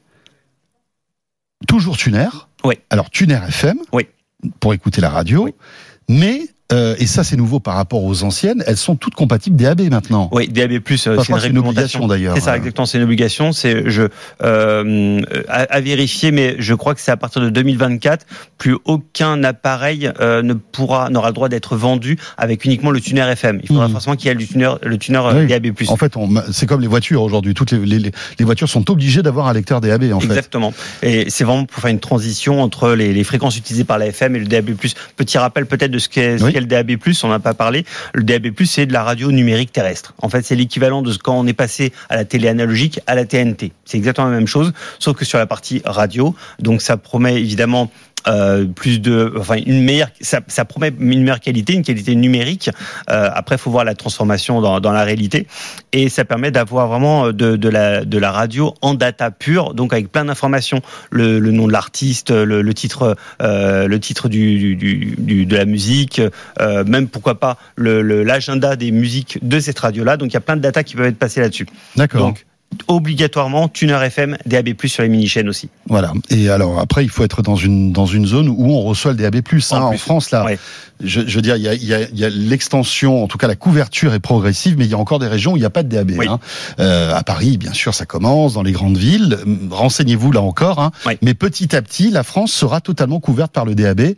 toujours 1.68 1.98
tuner. 1.98 2.28
Oui. 2.64 2.76
Alors, 2.90 3.10
tuner 3.10 3.40
FM. 3.48 3.78
Oui. 3.92 4.08
Pour 4.60 4.74
écouter 4.74 5.02
la 5.02 5.10
radio. 5.10 5.46
Oui. 5.46 5.54
Mais, 6.10 6.42
euh, 6.74 6.96
et 7.00 7.08
ça 7.08 7.24
c'est 7.24 7.38
nouveau 7.38 7.60
par 7.60 7.76
rapport 7.76 8.04
aux 8.04 8.24
anciennes, 8.24 8.64
elles 8.68 8.78
sont 8.78 8.96
toutes 8.96 9.16
compatibles 9.16 9.56
DAB 9.56 9.82
maintenant. 9.90 10.30
Oui, 10.34 10.48
DAB+, 10.48 10.74
euh, 10.74 10.80
c'est 11.24 11.48
une 11.50 11.58
obligation 11.60 12.08
d'ailleurs. 12.08 12.36
C'est 12.36 12.42
ça, 12.42 12.58
exactement, 12.58 12.86
c'est 12.86 12.98
une 12.98 13.04
obligation. 13.06 13.52
C'est 13.54 13.90
je 13.90 14.04
euh, 14.44 15.22
à, 15.48 15.62
à 15.64 15.82
vérifier, 15.82 16.32
mais 16.32 16.56
je 16.60 16.74
crois 16.74 16.94
que 16.96 17.02
c'est 17.02 17.12
à 17.12 17.18
partir 17.18 17.42
de 17.42 17.50
2024, 17.50 18.26
plus 18.58 18.76
aucun 18.86 19.44
appareil 19.44 20.12
euh, 20.20 20.42
ne 20.42 20.54
pourra 20.54 21.10
n'aura 21.10 21.30
le 21.30 21.34
droit 21.34 21.50
d'être 21.50 21.76
vendu 21.76 22.18
avec 22.38 22.66
uniquement 22.66 22.92
le 22.92 23.00
tuner 23.02 23.22
FM. 23.22 23.60
Il 23.64 23.68
faudra 23.68 23.88
Mhm. 23.88 23.94
forcément 23.94 24.16
qu'il 24.16 24.28
y 24.28 24.32
ait 24.32 24.34
le 24.34 24.46
tuner 24.46 24.72
le 24.84 24.98
tuner 24.98 25.20
euh, 25.20 25.42
Oui. 25.42 25.48
DAB+. 25.48 25.68
En 25.88 25.96
fait, 25.98 26.14
c'est 26.52 26.66
comme 26.66 26.82
les 26.82 26.88
voitures 26.88 27.22
aujourd'hui. 27.22 27.54
Toutes 27.54 27.72
les, 27.72 27.80
les- 27.86 28.12
les 28.40 28.46
voitures 28.46 28.70
sont 28.70 28.90
obligées 28.92 29.22
d'avoir 29.22 29.48
un 29.48 29.54
lecteur 29.54 29.82
DAB 29.82 30.12
en 30.14 30.20
fait. 30.20 30.26
Exactement. 30.28 30.74
Et 31.04 31.30
c'est 31.30 31.44
vraiment 31.44 31.66
pour 31.66 31.82
faire 31.82 31.92
une 31.92 32.00
transition 32.00 32.62
entre 32.62 32.92
les, 32.94 33.14
les 33.14 33.24
fréquences 33.24 33.58
utilisées 33.58 33.84
par 33.84 33.98
la 33.98 34.08
FM 34.08 34.36
et 34.36 34.40
le 34.40 34.46
DAB+. 34.48 34.72
Petit 35.16 35.38
rappel 35.38 35.66
peut-être 35.66 35.92
de 35.92 36.00
ce 36.00 36.10
qu'est 36.10 36.42
Oui. 36.44 36.57
Le 36.60 36.66
DAB+, 36.66 36.98
on 37.24 37.28
n'a 37.30 37.40
pas 37.40 37.54
parlé. 37.54 37.86
Le 38.14 38.24
DAB+, 38.24 38.48
c'est 38.66 38.86
de 38.86 38.94
la 38.94 39.04
radio 39.04 39.32
numérique 39.32 39.72
terrestre. 39.72 40.14
En 40.22 40.30
fait, 40.30 40.44
c'est 40.44 40.56
l'équivalent 40.56 41.02
de 41.02 41.12
ce 41.12 41.18
quand 41.18 41.38
on 41.38 41.48
est 41.48 41.54
passé 41.54 41.94
à 42.10 42.16
la 42.16 42.26
télé 42.26 42.48
analogique 42.48 43.00
à 43.08 43.16
la 43.16 43.26
TNT. 43.26 43.72
C'est 43.86 43.98
exactement 43.98 44.28
la 44.28 44.36
même 44.36 44.48
chose, 44.48 44.74
sauf 45.00 45.18
que 45.18 45.26
sur 45.26 45.38
la 45.38 45.48
partie 45.48 45.82
radio. 45.86 46.36
Donc 46.60 46.82
ça 46.82 46.98
promet 46.98 47.36
évidemment 47.36 47.92
euh, 48.28 48.66
plus 48.66 49.00
de, 49.02 49.34
enfin 49.40 49.56
une 49.66 49.84
meilleure, 49.84 50.10
ça, 50.22 50.42
ça 50.48 50.66
promet 50.66 50.92
une 51.00 51.22
meilleure 51.22 51.40
qualité, 51.40 51.74
une 51.74 51.84
qualité 51.84 52.16
numérique. 52.16 52.70
Euh, 53.10 53.30
après, 53.34 53.56
il 53.56 53.60
faut 53.60 53.72
voir 53.72 53.86
la 53.86 53.96
transformation 53.96 54.62
dans, 54.62 54.80
dans 54.80 54.92
la 54.92 55.04
réalité, 55.04 55.48
et 55.94 56.10
ça 56.10 56.26
permet 56.26 56.52
d'avoir 56.52 56.88
vraiment 56.88 57.32
de, 57.32 57.56
de 57.56 57.70
la 57.70 58.06
de 58.06 58.18
la 58.18 58.32
radio 58.32 58.74
en 58.82 58.94
data 58.94 59.32
pure, 59.32 59.74
donc 59.74 59.94
avec 59.94 60.12
plein 60.12 60.26
d'informations, 60.26 60.82
le, 61.12 61.40
le 61.40 61.52
nom 61.52 61.68
de 61.68 61.72
l'artiste, 61.72 62.32
le, 62.32 62.62
le 62.62 62.74
titre, 62.74 63.16
euh, 63.42 63.88
le 63.88 64.00
titre 64.00 64.30
du, 64.30 64.76
du, 64.76 65.16
du- 65.18 65.46
de 65.46 65.56
la 65.56 65.66
musique, 65.66 66.22
euh, 66.60 66.84
même 66.84 67.08
pourquoi 67.08 67.40
pas 67.40 67.58
le 67.76 68.02
le- 68.02 68.24
l'agenda 68.24 68.76
des 68.76 68.92
musiques 68.92 69.40
de 69.42 69.60
cette 69.60 69.80
radio-là. 69.80 70.18
Donc 70.18 70.32
il 70.32 70.34
y 70.34 70.38
a 70.38 70.42
plein 70.42 70.56
de 70.56 70.62
data 70.62 70.84
qui 70.84 70.96
peuvent 70.96 71.06
être 71.08 71.18
passées 71.20 71.42
là-dessus. 71.42 71.68
D'accord. 71.96 72.34
Obligatoirement 72.90 73.68
tuner 73.70 73.98
FM, 74.04 74.38
DAB+ 74.46 74.70
sur 74.86 75.04
les 75.04 75.10
mini 75.10 75.28
chaînes 75.28 75.50
aussi. 75.50 75.70
Voilà. 75.88 76.14
Et 76.30 76.50
alors 76.50 76.80
après, 76.80 77.04
il 77.04 77.10
faut 77.10 77.24
être 77.24 77.42
dans 77.42 77.56
une 77.56 77.92
dans 77.92 78.06
une 78.06 78.26
zone 78.26 78.50
où 78.50 78.72
on 78.72 78.82
reçoit 78.82 79.12
le 79.12 79.18
DAB+. 79.18 79.38
Hein. 79.72 79.82
En. 79.82 79.98
France, 79.98 80.32
là, 80.32 80.46
Ouais. 80.46 80.60
je, 81.04 81.22
je 81.26 81.36
veux 81.36 81.42
dire, 81.42 81.56
il 81.56 81.64
y 81.64 81.68
a, 81.68 81.74
il 81.74 81.84
y 81.86 81.94
a, 81.94 82.02
il 82.02 82.18
y 82.18 82.24
a 82.26 82.30
l'extension, 82.30 83.24
en 83.24 83.28
tout 83.28 83.38
cas 83.38 83.48
la 83.48 83.56
couverture 83.56 84.14
est 84.14 84.20
progressive, 84.20 84.76
mais 84.78 84.86
il 84.86 84.92
y 84.92 84.94
a 84.94 84.98
encore 84.98 85.20
des 85.20 85.28
régions 85.28 85.54
où 85.54 85.58
il 85.58 85.62
n'y 85.62 85.66
a 85.66 85.70
pas 85.70 85.84
de 85.84 85.90
DAB. 85.90 86.12
Oui. 86.18 86.28
Hein. 86.28 86.40
Euh, 86.80 87.14
à 87.16 87.24
Paris, 87.24 87.58
bien 87.58 87.74
sûr, 87.74 87.94
ça 87.94 88.06
commence 88.06 88.54
dans 88.54 88.64
les 88.64 88.74
grandes 88.74 88.98
villes. 88.98 89.38
Renseignez-vous 89.72 90.32
là 90.32 90.42
encore. 90.42 90.80
Hein. 90.80 90.92
Mais 91.22 91.34
petit 91.34 91.76
à 91.76 91.82
petit, 91.82 92.10
la 92.10 92.24
France 92.24 92.52
sera 92.52 92.80
totalement 92.82 93.20
couverte 93.20 93.52
par 93.52 93.66
le 93.66 93.76
DAB. 93.76 94.02
Mm. 94.02 94.14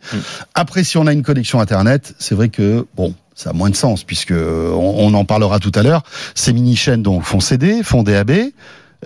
Après, 0.54 0.84
si 0.84 0.96
on 0.98 1.06
a 1.06 1.12
une 1.12 1.22
connexion 1.22 1.60
Internet, 1.60 2.14
c'est 2.18 2.34
vrai 2.34 2.48
que 2.48 2.86
bon. 2.96 3.14
Ça 3.40 3.50
a 3.50 3.52
moins 3.54 3.70
de 3.70 3.74
sens 3.74 4.04
puisque 4.04 4.32
on, 4.32 4.94
on 4.98 5.14
en 5.14 5.24
parlera 5.24 5.58
tout 5.60 5.72
à 5.74 5.82
l'heure. 5.82 6.02
Ces 6.34 6.52
mini 6.52 6.76
chaînes 6.76 7.02
donc 7.02 7.22
font 7.22 7.40
CD, 7.40 7.82
font 7.82 8.02
DAB 8.02 8.32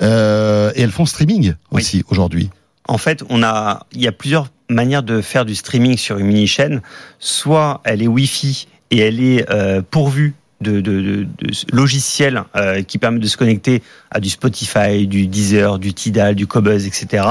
euh, 0.02 0.72
et 0.74 0.80
elles 0.82 0.90
font 0.90 1.06
streaming 1.06 1.54
Oui. 1.70 1.82
aussi 1.82 2.02
aujourd'hui. 2.08 2.50
En 2.88 2.98
fait, 2.98 3.22
on 3.28 3.44
a, 3.44 3.86
il 3.92 4.02
y 4.02 4.08
a 4.08 4.12
plusieurs 4.12 4.48
manières 4.68 5.04
de 5.04 5.20
faire 5.20 5.44
du 5.44 5.54
streaming 5.54 5.96
sur 5.96 6.18
une 6.18 6.26
mini 6.26 6.48
chaîne. 6.48 6.82
Soit 7.20 7.80
elle 7.84 8.02
est 8.02 8.08
Wi-Fi 8.08 8.66
et 8.90 8.98
elle 8.98 9.20
est 9.22 9.48
euh, 9.52 9.82
pourvue 9.88 10.34
de, 10.64 10.80
de, 10.80 11.00
de- 11.00 11.23
de 11.25 11.52
logiciels 11.73 12.42
euh, 12.56 12.83
qui 12.83 12.99
permettent 12.99 13.23
de 13.23 13.28
se 13.28 13.37
connecter 13.37 13.83
à 14.11 14.18
du 14.18 14.28
Spotify, 14.30 15.06
du 15.06 15.28
Deezer, 15.28 15.78
du 15.78 15.92
Tidal, 15.94 16.35
du 16.35 16.47
Cobuzz, 16.49 16.87
etc., 16.87 17.25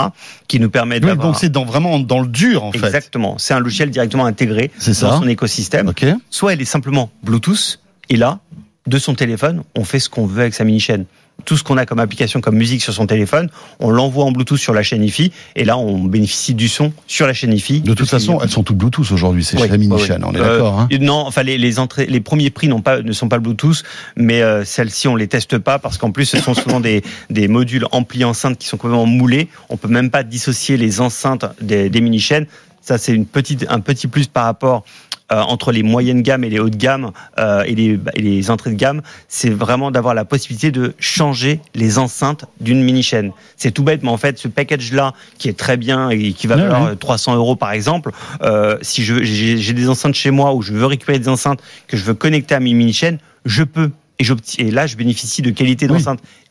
qui 0.48 0.60
nous 0.60 0.70
permettent 0.70 1.04
Oui, 1.04 1.10
d'avoir. 1.10 1.28
donc 1.28 1.38
c'est 1.38 1.50
dans, 1.50 1.66
vraiment 1.66 2.00
dans 2.00 2.22
le 2.22 2.28
dur 2.28 2.64
en 2.64 2.72
fait. 2.72 2.78
Exactement. 2.86 3.38
C'est 3.38 3.54
un 3.54 3.60
logiciel 3.60 3.90
directement 3.90 4.26
intégré 4.26 4.72
C'est 4.80 4.92
dans 5.02 5.12
ça. 5.12 5.18
son 5.18 5.28
écosystème. 5.28 5.92
Soit 6.30 6.54
elle 6.54 6.62
est 6.62 6.66
simplement 6.66 7.12
Bluetooth, 7.24 7.80
et 8.10 8.16
là, 8.16 8.40
de 8.88 8.98
son 8.98 9.16
téléphone, 9.16 9.64
on 9.76 9.84
fait 9.84 10.00
ce 10.00 10.10
qu'on 10.10 10.26
veut 10.26 10.42
avec 10.42 10.54
sa 10.54 10.64
mini 10.64 10.80
chaîne. 10.80 11.06
Tout 11.46 11.58
ce 11.58 11.64
qu'on 11.64 11.76
a 11.78 11.86
comme 11.86 12.00
application, 12.00 12.40
comme 12.40 12.56
musique 12.56 12.82
sur 12.82 12.94
son 12.94 13.06
téléphone, 13.06 13.50
on 13.80 13.90
l'envoie 13.90 14.24
en 14.24 14.32
Bluetooth 14.32 14.58
sur 14.58 14.74
la 14.74 14.82
chaîne 14.82 15.04
IFI, 15.04 15.34
et 15.58 15.66
là, 15.66 15.78
on 15.78 16.06
bénéficie 16.06 16.54
du 16.54 16.70
son 16.70 16.94
sur 17.06 17.28
la 17.28 17.34
chaîne 17.34 17.52
IFI. 17.52 17.82
De 17.82 17.94
toute 17.94 18.08
façon, 18.08 18.40
elles 18.42 18.50
sont 18.50 18.64
toutes 18.64 18.78
Bluetooth 18.78 19.12
aujourd'hui, 19.12 19.44
c'est 19.44 19.58
Oui, 19.62 19.70
mini 19.78 19.88
oui, 19.94 20.08
on 20.24 20.34
est 20.34 20.38
Euh, 20.40 20.54
d'accord. 20.54 20.80
Hein 20.80 20.88
Non, 21.02 21.16
enfin 21.26 21.44
les, 21.44 21.58
les 21.58 21.80
entrées, 21.80 22.06
les 22.06 22.22
premiers 22.22 22.50
prix 22.50 22.70
n'ont 22.70 22.82
pas, 22.82 23.02
ne 23.02 23.12
sont 23.12 23.28
pas 23.28 23.40
Bluetooth, 23.40 23.84
mais 24.16 24.42
euh, 24.42 24.64
celles-ci 24.64 25.10
on 25.10 25.18
les 25.18 25.28
teste 25.28 25.58
pas 25.58 25.80
parce 25.80 25.98
qu'en 25.98 26.12
plus 26.12 26.26
ce 26.26 26.38
sont 26.40 26.54
souvent 26.54 26.80
des, 26.80 27.04
des 27.30 27.50
modules 27.50 27.88
ampli 27.92 28.24
enceintes 28.24 28.58
qui 28.58 28.68
sont 28.68 28.78
complètement 28.78 29.06
moulés. 29.06 29.50
On 29.70 29.76
peut 29.76 29.90
même 29.90 30.12
pas 30.12 30.24
dissocier 30.24 30.78
les 30.78 31.02
enceintes 31.02 31.46
des, 31.62 31.90
des 31.90 32.00
mini 32.00 32.20
chaînes. 32.20 32.46
Ça 32.82 32.98
c'est 32.98 33.14
une 33.14 33.26
petite, 33.26 33.66
un 33.70 33.82
petit 33.82 34.08
plus 34.08 34.28
par 34.28 34.46
rapport 34.46 34.86
euh, 35.32 35.42
entre 35.42 35.72
les 35.72 35.84
moyennes 35.84 36.22
gammes 36.22 36.44
et 36.44 36.50
les 36.50 36.60
hautes 36.60 36.76
gammes 36.76 37.12
euh, 37.40 37.64
et, 37.64 37.76
les, 37.76 38.00
et 38.14 38.22
les 38.22 38.52
entrées 38.52 38.72
de 38.72 38.76
gamme, 38.76 39.02
c'est 39.28 39.50
vraiment 39.50 39.90
d'avoir 39.90 40.14
la 40.14 40.26
possibilité 40.26 40.72
de 40.72 40.94
changer 41.00 41.62
les 41.76 41.98
enceintes 41.98 42.46
d'une 42.60 42.84
mini 42.84 43.04
chaîne. 43.04 43.32
C'est 43.56 43.72
tout 43.72 43.84
bête, 43.84 44.04
mais 44.04 44.10
en 44.10 44.18
fait, 44.18 44.38
ce 44.38 44.48
package-là, 44.48 45.14
qui 45.38 45.50
est 45.50 45.58
très 45.58 45.78
bien 45.78 46.10
et 46.10 46.34
qui 46.34 46.48
va 46.48 46.58
valoir 46.58 46.90
ouais. 46.90 46.96
300 46.96 47.36
euros 47.36 47.56
par 47.56 47.72
exemple, 47.72 48.12
euh, 48.42 48.78
si 48.82 49.04
j'ai 49.04 49.74
des 49.74 49.90
enceintes 49.90 50.16
chez 50.16 50.32
moi 50.32 50.54
où 50.54 50.62
je 50.62 50.74
veux 50.74 50.86
récupérer 50.86 51.20
des 51.20 51.30
enceintes 51.30 51.62
que 51.88 51.96
je 51.96 52.04
veux 52.04 52.14
connecter 52.14 52.56
à 52.56 52.60
mes 52.60 52.74
mini 52.74 52.94
chaînes, 52.94 53.20
je 53.46 53.64
peux. 53.64 53.92
Et, 54.20 54.26
et 54.60 54.72
là, 54.72 54.88
je 54.88 54.96
bénéficie 54.96 55.42
de 55.42 55.50
qualité 55.50 55.88
Oui. 55.90 56.04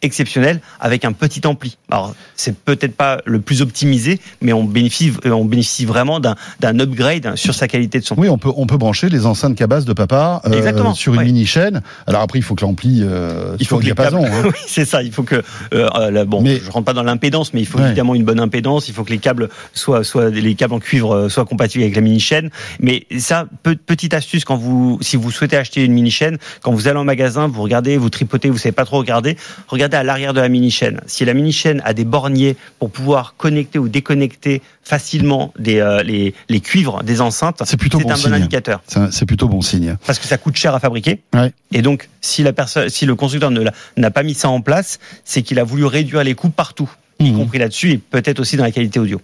D'enceinte 0.02 0.12
exceptionnelle 0.12 0.61
avec 0.80 1.04
un 1.04 1.12
petit 1.12 1.47
ampli. 1.47 1.76
Alors, 1.90 2.14
c'est 2.37 2.56
peut-être 2.56 2.94
pas 2.97 3.18
le 3.25 3.40
plus 3.40 3.62
optimisé, 3.62 4.21
mais 4.40 4.52
on 4.52 4.64
bénéficie, 4.64 5.12
euh, 5.26 5.30
on 5.30 5.44
bénéficie 5.44 5.85
vraiment 5.85 6.21
d'un 6.21 6.35
upgrade 6.80 7.37
sur 7.37 7.54
sa 7.54 7.68
qualité 7.68 8.00
de 8.00 8.04
son. 8.04 8.14
Oui, 8.18 8.28
on 8.28 8.38
peut, 8.38 8.50
on 8.56 8.66
peut 8.66 8.76
brancher 8.76 9.09
les 9.09 9.26
enceintes 9.26 9.56
cabas 9.56 9.82
de 9.82 9.92
papa 9.92 10.42
euh, 10.47 10.92
sur 10.94 11.12
une 11.14 11.21
ouais. 11.21 11.25
mini 11.26 11.47
chaîne. 11.47 11.82
Alors 12.06 12.23
après, 12.23 12.38
il 12.38 12.42
faut 12.42 12.54
que 12.54 12.62
l'ampli 12.64 13.00
euh, 13.02 13.56
Il 13.61 13.66
faut 13.66 13.78
que 13.78 13.85
diapason. 13.85 14.23
câbles, 14.23 14.35
hein. 14.35 14.42
oui, 14.52 14.61
c'est 14.66 14.85
ça. 14.85 15.02
Il 15.02 15.12
faut 15.12 15.23
que, 15.23 15.42
euh, 15.75 16.11
là, 16.11 16.25
bon, 16.25 16.42
Mais- 16.42 16.59
je 16.59 16.71
rentre 16.71 16.85
pas 16.85 16.92
dans 16.92 17.02
l'impédance, 17.02 17.54
mais 17.54 17.61
il 17.61 17.66
faut 17.66 17.78
Ouais. 17.78 17.87
évidemment 17.87 18.14
une 18.14 18.25
bonne 18.25 18.40
impédance. 18.40 18.88
Il 18.88 18.94
faut 18.94 19.04
que 19.04 19.11
les 19.11 19.18
câbles 19.18 19.49
soient, 19.73 20.04
soient 20.04 20.28
les 20.30 20.54
câbles 20.54 20.75
en 20.75 20.78
cuivre 20.80 21.28
soient 21.28 21.44
compatibles 21.47 21.85
avec 21.85 21.97
la 21.97 22.02
mini 22.02 22.21
chaîne. 22.21 22.50
Mais 22.80 23.06
ça, 23.18 23.47
pe- 23.62 23.75
petite 23.76 24.14
astuce 24.14 24.44
quand 24.44 24.56
vous, 24.56 24.99
si 25.00 25.16
vous 25.16 25.30
souhaitez 25.30 25.56
acheter 25.56 25.85
une 25.85 25.92
mini 25.92 26.11
chaîne, 26.11 26.38
quand 26.62 26.73
vous 26.73 26.87
allez 26.88 26.99
en 26.99 27.04
magasin, 27.04 27.47
vous 27.49 27.62
regardez, 27.62 27.97
vous 27.97 28.11
tripotez, 28.11 28.50
vous 28.50 28.59
savez 28.59 28.73
pas 28.73 28.85
trop 28.85 28.99
regarder, 28.99 29.37
regardez 29.68 29.92
à 29.97 30.03
l'arrière 30.03 30.33
de 30.35 30.41
la 30.41 30.49
mini 30.49 30.71
chaîne. 30.71 31.01
Si 31.07 31.25
la 31.25 31.35
mini 31.35 31.53
chaîne 31.53 31.81
a 31.85 31.95
des 31.95 32.05
borniers 32.05 32.57
pour 32.79 32.91
pouvoir 32.91 33.35
connecter 33.37 33.79
ou 33.79 33.89
déconnecter 33.89 34.63
facilement 34.85 35.53
des, 35.59 35.79
euh, 35.81 36.03
les, 36.03 36.35
les 36.49 36.61
cuivres 36.61 37.03
des 37.03 37.21
enceintes, 37.21 37.63
C'est 37.65 37.77
plutôt 37.77 37.99
bon 37.99 38.11
un 38.11 38.17
signe. 38.17 38.31
bon 38.31 38.37
indicateur 38.37 38.83
C'est 39.11 39.27
plutôt 39.27 39.49
bon 39.49 39.61
signe. 39.63 39.97
parce 40.07 40.19
que 40.19 40.27
ça 40.27 40.39
coûte 40.39 40.57
cher 40.57 40.75
à 40.75 40.81
fabriquer. 40.81 41.21
Ouais. 41.35 41.53
Et 41.73 41.83
donc, 41.83 42.09
si 42.21 42.43
la 42.43 42.53
personne, 42.53 42.89
si 42.89 43.07
le 43.07 43.15
constructeur 43.15 43.51
n'a 43.97 44.11
pas 44.11 44.23
mis 44.23 44.35
ça 44.35 44.49
en 44.49 44.61
place, 44.61 44.99
c'est 45.25 45.43
qu'il 45.43 45.59
a 45.59 45.65
voulu 45.65 45.85
réduire 45.85 46.25
les 46.25 46.35
coûts 46.35 46.51
partout, 46.51 46.91
y 47.26 47.31
Mhm. 47.33 47.38
compris 47.38 47.59
là-dessus 47.59 47.91
et 47.93 47.99
peut-être 47.99 48.41
aussi 48.41 48.57
dans 48.57 48.64
la 48.64 48.71
qualité 48.71 48.99
audio. 49.00 49.21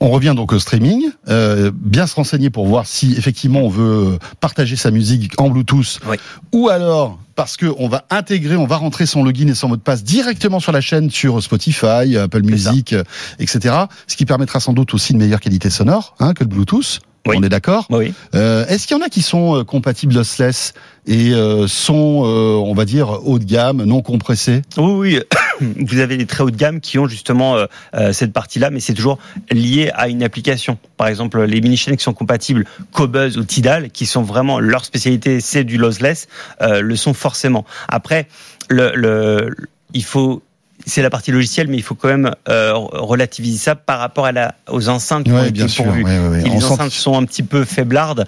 On 0.00 0.10
revient 0.10 0.34
donc 0.36 0.52
au 0.52 0.58
streaming. 0.58 1.04
Euh, 1.28 1.70
bien 1.74 2.06
se 2.06 2.14
renseigner 2.14 2.50
pour 2.50 2.66
voir 2.66 2.86
si 2.86 3.14
effectivement 3.16 3.60
on 3.60 3.68
veut 3.68 4.18
partager 4.40 4.76
sa 4.76 4.90
musique 4.90 5.32
en 5.38 5.48
Bluetooth 5.48 6.00
Oui. 6.08 6.16
ou 6.52 6.68
alors 6.68 7.18
parce 7.34 7.56
que 7.56 7.66
on 7.78 7.88
va 7.88 8.04
intégrer, 8.10 8.56
on 8.56 8.66
va 8.66 8.76
rentrer 8.76 9.06
son 9.06 9.22
login 9.22 9.48
et 9.48 9.54
son 9.54 9.68
mot 9.68 9.76
de 9.76 9.82
passe 9.82 10.04
directement 10.04 10.60
sur 10.60 10.72
la 10.72 10.80
chaîne 10.80 11.10
sur 11.10 11.42
Spotify, 11.42 12.16
Apple 12.16 12.42
ça. 12.44 12.50
Music, 12.72 12.92
euh, 12.92 13.04
etc. 13.38 13.74
Ce 14.06 14.16
qui 14.16 14.26
permettra 14.26 14.60
sans 14.60 14.72
doute 14.72 14.92
aussi 14.94 15.12
une 15.12 15.18
meilleure 15.18 15.40
qualité 15.40 15.70
sonore 15.70 16.14
hein, 16.20 16.34
que 16.34 16.44
le 16.44 16.48
Bluetooth. 16.48 17.00
Oui. 17.28 17.34
On 17.38 17.42
est 17.42 17.48
d'accord. 17.48 17.86
Oui. 17.90 18.14
Euh, 18.36 18.64
Est-ce 18.68 18.86
qu'il 18.86 18.96
y 18.96 19.00
en 19.00 19.04
a 19.04 19.08
qui 19.08 19.20
sont 19.20 19.56
euh, 19.56 19.64
compatibles 19.64 20.14
lossless 20.14 20.74
et 21.08 21.32
euh, 21.32 21.66
sont, 21.66 22.22
euh, 22.24 22.54
on 22.54 22.72
va 22.72 22.84
dire, 22.84 23.18
haut 23.26 23.40
de 23.40 23.44
gamme, 23.44 23.82
non 23.82 24.00
compressés? 24.00 24.62
Oui, 24.76 24.92
oui. 24.92 25.20
Vous 25.86 25.98
avez 25.98 26.16
des 26.16 26.26
très 26.26 26.42
haut 26.42 26.50
de 26.50 26.56
gamme 26.56 26.80
qui 26.80 26.98
ont 26.98 27.08
justement 27.08 27.56
euh, 27.56 27.66
euh, 27.94 28.12
cette 28.12 28.32
partie-là, 28.32 28.70
mais 28.70 28.80
c'est 28.80 28.94
toujours 28.94 29.18
lié 29.50 29.90
à 29.94 30.08
une 30.08 30.22
application. 30.22 30.78
Par 30.96 31.08
exemple, 31.08 31.42
les 31.42 31.60
mini 31.60 31.76
chaînes 31.76 31.96
qui 31.96 32.04
sont 32.04 32.14
compatibles 32.14 32.64
Cobuzz 32.92 33.38
ou 33.38 33.44
Tidal, 33.44 33.90
qui 33.90 34.06
sont 34.06 34.22
vraiment 34.22 34.60
leur 34.60 34.84
spécialité, 34.84 35.40
c'est 35.40 35.64
du 35.64 35.78
lossless, 35.78 36.28
euh, 36.62 36.80
le 36.80 36.96
sont 36.96 37.14
forcément. 37.14 37.64
Après, 37.88 38.28
le, 38.68 38.92
le, 38.94 39.54
il 39.92 40.04
faut 40.04 40.42
c'est 40.84 41.02
la 41.02 41.10
partie 41.10 41.32
logicielle, 41.32 41.68
mais 41.68 41.76
il 41.76 41.82
faut 41.82 41.94
quand 41.94 42.08
même 42.08 42.32
euh, 42.48 42.72
relativiser 42.74 43.58
ça 43.58 43.74
par 43.74 43.98
rapport 43.98 44.26
à 44.26 44.32
la, 44.32 44.54
aux 44.68 44.88
enceintes 44.88 45.24
qui 45.24 45.32
ont 45.32 45.42
été 45.42 45.50
bien 45.50 45.68
sûr. 45.68 45.84
pourvues. 45.84 46.04
ouais, 46.04 46.18
ouais, 46.18 46.42
les 46.42 46.64
enceintes 46.64 46.92
sont 46.92 47.16
un 47.16 47.24
petit 47.24 47.42
peu 47.42 47.64
faiblardes, 47.64 48.26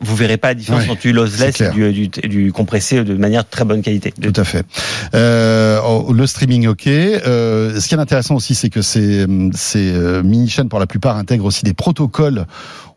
vous 0.00 0.16
verrez 0.16 0.36
pas 0.36 0.48
la 0.48 0.54
différence 0.54 0.84
Ouais, 0.84 0.90
entre 0.90 1.02
du 1.02 1.12
lossless 1.12 1.60
et 1.60 1.70
du, 1.70 1.92
du, 1.92 2.08
du 2.08 2.52
compressé 2.52 3.04
de 3.04 3.14
manière 3.14 3.48
très 3.48 3.64
bonne 3.64 3.82
qualité. 3.82 4.12
Tout 4.12 4.32
à 4.36 4.44
fait. 4.44 4.64
Euh, 5.14 5.78
oh, 5.86 6.12
le 6.12 6.26
streaming, 6.26 6.66
ok. 6.68 6.86
Euh, 6.86 7.78
ce 7.80 7.88
qui 7.88 7.94
est 7.94 7.98
intéressant 7.98 8.34
aussi, 8.36 8.54
c'est 8.54 8.70
que 8.70 8.82
ces, 8.82 9.26
ces 9.52 9.92
euh, 9.92 10.22
mini-chaînes, 10.22 10.68
pour 10.68 10.78
la 10.78 10.86
plupart, 10.86 11.16
intègrent 11.16 11.44
aussi 11.44 11.64
des 11.64 11.74
protocoles, 11.74 12.46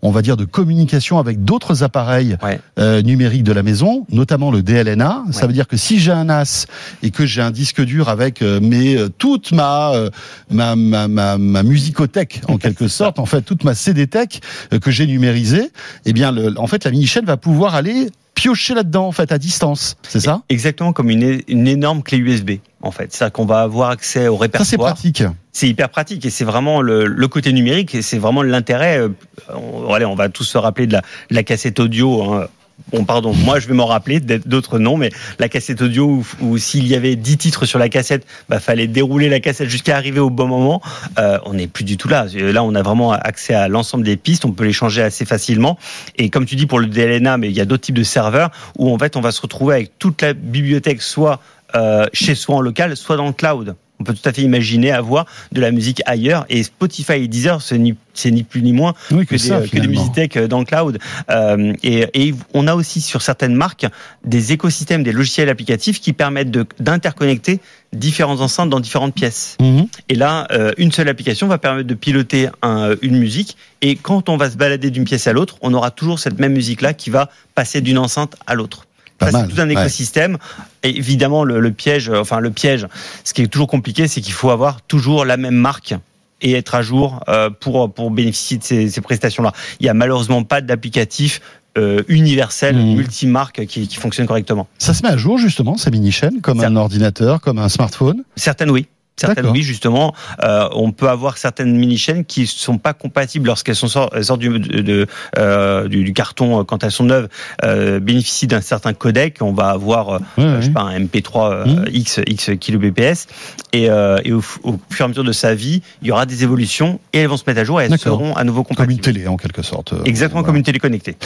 on 0.02 0.12
va 0.12 0.22
dire, 0.22 0.38
de 0.38 0.46
communication 0.46 1.18
avec 1.20 1.44
d'autres 1.44 1.84
appareils 1.84 2.38
Ouais. 2.44 2.60
euh, 2.80 3.02
numériques 3.02 3.44
de 3.44 3.54
la 3.54 3.64
maison, 3.64 4.06
notamment 4.12 4.52
le 4.52 4.62
DLNA. 4.62 5.24
Ça 5.32 5.42
Ouais. 5.42 5.48
veut 5.48 5.54
dire 5.54 5.68
que 5.68 5.78
si 5.78 6.00
j'ai 6.00 6.12
un 6.12 6.26
NAS 6.26 6.68
et 7.04 7.12
que 7.12 7.26
j'ai 7.26 7.42
un 7.42 7.52
disque 7.52 7.82
dur 7.82 8.10
avec 8.10 8.42
euh, 8.42 8.60
mes, 8.60 8.96
euh, 8.98 9.10
toute 9.10 9.52
ma, 9.52 9.92
euh, 9.94 10.10
ma, 10.50 10.76
ma, 10.76 11.08
ma, 11.08 11.38
ma 11.38 11.64
musicothèque, 11.64 12.42
en 12.48 12.58
quelque 12.58 12.88
sorte, 12.88 13.20
en 13.20 13.26
fait, 13.26 13.42
toute 13.42 13.64
ma 13.64 13.76
CD-tech 13.76 14.40
que 14.82 14.92
j'ai 14.92 15.06
numérisée, 15.08 15.70
eh 16.06 16.14
bien, 16.14 16.32
le, 16.32 16.54
en 16.60 16.68
fait, 16.68 16.84
la 16.86 16.92
mini-chaîne 16.94 17.26
va 17.26 17.38
pouvoir 17.38 17.74
aller 17.76 18.10
piocher 18.36 18.74
là-dedans, 18.76 19.08
en 19.08 19.12
fait, 19.12 19.32
à 19.32 19.38
distance. 19.38 19.96
C'est 20.04 20.20
ça? 20.20 20.42
Exactement 20.50 20.94
comme 20.94 21.10
une, 21.10 21.42
une 21.48 21.68
énorme 21.68 22.04
clé 22.04 22.18
USB, 22.18 22.52
en 22.82 22.92
fait. 22.92 23.12
C'est-à-dire 23.14 23.32
qu'on 23.34 23.46
va 23.46 23.62
avoir 23.62 23.90
accès 23.90 24.28
au 24.28 24.34
Ça, 24.34 24.40
c'est 24.40 24.44
répertoire. 24.62 24.94
pratique. 24.94 25.24
C'est 25.52 25.68
hyper 25.70 25.90
pratique 25.90 26.26
et 26.26 26.30
c'est 26.30 26.44
vraiment 26.46 26.82
le, 26.82 27.06
le 27.06 27.28
côté 27.28 27.52
numérique 27.54 27.94
et 27.96 28.02
c'est 28.02 28.18
vraiment 28.18 28.42
l'intérêt. 28.44 28.98
euh, 29.00 29.10
On, 29.56 29.94
allez, 29.94 30.06
on 30.06 30.16
va 30.16 30.30
tous 30.30 30.44
se 30.46 30.58
rappeler 30.58 30.88
de 30.88 30.94
la, 30.94 31.02
de 31.30 31.36
la 31.36 31.44
cassette 31.44 31.80
audio. 31.80 32.34
hein. 32.34 32.48
Bon, 32.92 33.06
pardon, 33.06 33.34
moi 33.34 33.60
je 33.60 33.68
vais 33.68 33.74
m'en 33.74 33.86
rappeler, 33.86 34.20
d'autres 34.20 34.80
non, 34.80 34.98
mais 34.98 35.10
la 35.40 35.48
cassette 35.48 35.82
audio 35.82 36.24
où 36.42 36.58
s'il 36.58 36.88
y 36.88 36.96
avait 36.96 37.16
10 37.16 37.38
titres 37.38 37.66
sur 37.66 37.80
la 37.80 37.88
cassette, 37.88 38.26
bah 38.50 38.60
fallait 38.60 38.88
dérouler 38.88 39.30
la 39.30 39.40
cassette 39.40 39.70
jusqu'à 39.70 39.96
arriver 39.96 40.20
au 40.20 40.30
bon 40.30 40.48
moment. 40.48 40.82
Euh, 41.20 41.38
on 41.46 41.54
n'est 41.54 41.68
plus 41.68 41.84
du 41.84 41.98
tout 41.98 42.08
là. 42.08 42.26
Là, 42.34 42.64
on 42.64 42.74
a 42.76 42.82
vraiment 42.82 43.12
accès 43.12 43.54
à 43.54 43.68
l'ensemble 43.68 44.04
des 44.04 44.18
pistes, 44.18 44.46
on 44.46 44.52
peut 44.52 44.64
les 44.64 44.74
changer 44.74 45.02
assez 45.02 45.26
facilement. 45.26 45.78
Et 46.18 46.30
comme 46.30 46.46
tu 46.46 46.56
dis 46.56 46.66
pour 46.66 46.80
le 46.80 46.88
DLNA, 46.88 47.38
mais 47.38 47.50
il 47.50 47.56
y 47.56 47.62
a 47.62 47.66
d'autres 47.66 47.84
types 47.84 47.98
de 47.98 48.04
serveurs 48.04 48.50
où 48.78 48.94
en 48.94 48.98
fait 48.98 49.16
on 49.16 49.22
va 49.22 49.32
se 49.32 49.42
retrouver 49.42 49.76
avec 49.76 50.00
toute 50.00 50.22
la 50.22 50.34
bibliothèque, 50.34 51.02
soit 51.02 51.40
euh, 51.76 52.06
chez 52.12 52.36
soi 52.36 52.56
en 52.56 52.62
local, 52.62 52.98
soit 52.98 53.18
dans 53.18 53.28
le 53.28 53.34
cloud. 53.34 53.76
On 54.04 54.06
peut 54.06 54.14
tout 54.14 54.28
à 54.28 54.34
fait 54.34 54.42
imaginer 54.42 54.92
avoir 54.92 55.26
de 55.54 55.62
la 55.62 55.72
musique 55.72 56.02
ailleurs. 56.06 56.46
Et 56.50 56.62
Spotify 56.64 57.14
et 57.14 57.28
Deezer, 57.30 57.62
c'est 57.62 57.78
ni, 57.78 58.44
plus 58.44 58.62
ni 58.62 58.74
moins 58.74 58.94
Oui, 59.12 59.26
que, 59.26 59.30
que, 59.30 59.36
des, 59.36 59.38
ça, 59.38 59.58
que 59.60 59.62
des 59.64 59.70
finalement. 59.70 60.02
musiques 60.14 60.38
dans 60.38 60.60
le 60.60 60.66
cloud. 60.66 61.00
Euh, 61.30 61.72
et, 61.84 62.06
et 62.14 62.36
on 62.54 62.68
a 62.68 62.76
aussi 62.76 63.00
sur 63.00 63.22
certaines 63.22 63.56
marques 63.56 63.86
des 64.26 64.52
écosystèmes, 64.52 65.04
des 65.04 65.14
logiciels 65.14 65.48
applicatifs 65.48 66.02
qui 66.02 66.12
permettent 66.12 66.52
d'interconnecter 66.82 67.62
différentes 67.94 68.42
enceintes 68.42 68.70
dans 68.70 68.82
différentes 68.82 69.14
pièces. 69.14 69.56
Mhm. 69.62 69.88
Et 70.10 70.16
là, 70.16 70.48
euh, 70.52 70.74
une 70.78 70.92
seule 70.92 71.08
application 71.08 71.48
va 71.48 71.58
permettre 71.58 71.88
de 71.88 71.94
piloter 71.94 72.50
un- 72.62 72.96
une 73.02 73.18
musique. 73.18 73.56
Et 73.82 73.96
quand 73.96 74.28
on 74.28 74.36
va 74.36 74.50
se 74.50 74.58
balader 74.58 74.92
d'une 74.92 75.06
pièce 75.06 75.28
à 75.28 75.34
l'autre, 75.34 75.56
on 75.62 75.74
aura 75.74 75.92
toujours 75.92 76.20
cette 76.20 76.40
même 76.40 76.52
musique-là 76.54 76.94
qui 76.94 77.10
va 77.10 77.30
passer 77.56 77.80
d'une 77.80 77.98
enceinte 78.00 78.36
à 78.48 78.54
l'autre. 78.56 78.86
Pas 79.26 79.32
Ça, 79.32 79.38
mal, 79.40 79.48
c'est 79.50 79.56
tout 79.56 79.62
un 79.62 79.68
ouais. 79.68 79.74
écosystème. 79.74 80.38
Et 80.84 80.98
évidemment, 80.98 81.44
le, 81.44 81.60
le 81.60 81.72
piège, 81.72 82.10
euh, 82.10 82.20
enfin 82.22 82.40
le 82.40 82.52
piège, 82.52 82.88
ce 83.24 83.34
qui 83.34 83.42
est 83.42 83.48
toujours 83.48 83.68
compliqué, 83.68 84.08
c'est 84.08 84.22
qu'il 84.22 84.34
faut 84.34 84.50
avoir 84.52 84.82
toujours 84.82 85.26
la 85.26 85.38
même 85.38 85.56
marque 85.56 85.94
et 86.42 86.54
être 86.54 86.76
à 86.76 86.82
jour 86.82 87.24
euh, 87.30 87.50
pour 87.50 87.94
pour 87.94 88.12
bénéficier 88.12 88.58
de 88.58 88.64
ces, 88.64 88.90
ces 88.90 89.02
prestations-là. 89.02 89.54
Il 89.80 89.86
y 89.86 89.90
a 89.90 89.94
malheureusement 89.94 90.44
pas 90.44 90.62
d'applicatif 90.62 91.42
euh, 91.78 92.04
universel, 92.08 92.76
Mhm. 92.76 92.96
multimarque 92.98 93.66
qui, 93.66 93.88
qui 93.88 93.96
fonctionne 93.96 94.28
correctement. 94.28 94.68
Ça 94.78 94.94
se 94.94 95.02
met 95.04 95.10
à 95.10 95.18
jour 95.18 95.40
justement 95.40 95.76
ces 95.76 95.90
mini 95.90 96.12
chaînes 96.12 96.40
comme 96.42 96.60
un 96.62 96.76
ordinateur, 96.76 97.42
comme 97.42 97.58
un 97.58 97.70
smartphone? 97.70 98.24
Certaines 98.36 98.70
oui. 98.70 98.86
Certaines 99.16 99.48
oui, 99.48 99.62
justement. 99.62 100.14
Euh, 100.44 100.68
on 100.74 100.92
peut 100.92 101.08
avoir 101.08 101.38
certaines 101.38 101.76
mini-chaînes 101.78 102.26
qui 102.26 102.48
sont 102.48 102.80
pas 102.80 102.94
compatibles 102.94 103.46
lorsqu'elles 103.48 103.76
sont 103.76 103.88
sortent 103.88 104.40
du, 104.40 104.60
de, 104.60 105.06
euh, 105.38 105.88
du, 105.88 106.04
du 106.04 106.14
carton 106.14 106.60
euh, 106.60 106.64
quand 106.64 106.84
elles 106.84 106.92
sont 106.92 107.04
neuves, 107.04 107.30
euh, 107.64 108.00
bénéficient 108.00 108.48
d'un 108.48 108.62
certain 108.62 108.94
codec. 108.94 109.38
On 109.42 109.54
va 109.54 109.70
avoir, 109.70 110.20
je 110.38 110.62
sais 110.62 110.72
pas, 110.72 110.82
un 110.82 111.00
MP3 111.00 111.52
euh, 111.52 111.66
Mhm. 111.66 111.86
X 111.94 112.20
X 112.26 112.50
kbps. 112.60 113.28
Et, 113.72 113.84
et 113.86 114.32
au, 114.34 114.42
fur 114.42 114.62
et 115.00 115.04
à 115.04 115.08
mesure 115.08 115.24
de 115.24 115.32
sa 115.32 115.54
vie, 115.56 115.82
il 116.02 116.08
y 116.08 116.12
aura 116.12 116.26
des 116.26 116.44
évolutions 116.44 117.00
et 117.14 117.20
elles 117.20 117.28
vont 117.28 117.38
se 117.38 117.44
mettre 117.48 117.60
à 117.60 117.64
jour 117.64 117.82
et 117.82 117.86
elles 117.86 117.98
seront 118.00 118.36
à 118.36 118.44
nouveau 118.44 118.64
Comme 118.64 118.76
compatibles. 118.76 118.94
une 118.94 119.00
télé 119.14 119.28
en 119.28 119.38
quelque 119.38 119.62
sorte. 119.62 119.94
Exactement 120.06 120.42
voilà. 120.42 120.48
comme 120.48 120.56
une 120.58 120.64
télé 120.64 120.80
connectée. 120.80 121.18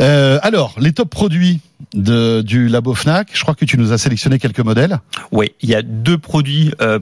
Alors, 0.00 0.74
les 0.78 0.92
top 0.92 1.10
produits 1.10 1.60
de, 1.94 2.42
du 2.42 2.68
labo 2.68 2.94
Fnac, 2.94 3.28
je 3.32 3.42
crois 3.42 3.54
que 3.54 3.64
tu 3.64 3.78
nous 3.78 3.92
as 3.92 3.98
sélectionné 3.98 4.38
quelques 4.38 4.60
modèles. 4.60 4.98
Oui, 5.32 5.52
il 5.60 5.68
y 5.70 5.74
a 5.74 5.82
deux 5.82 6.18
produits 6.18 6.72
euh, 6.80 6.98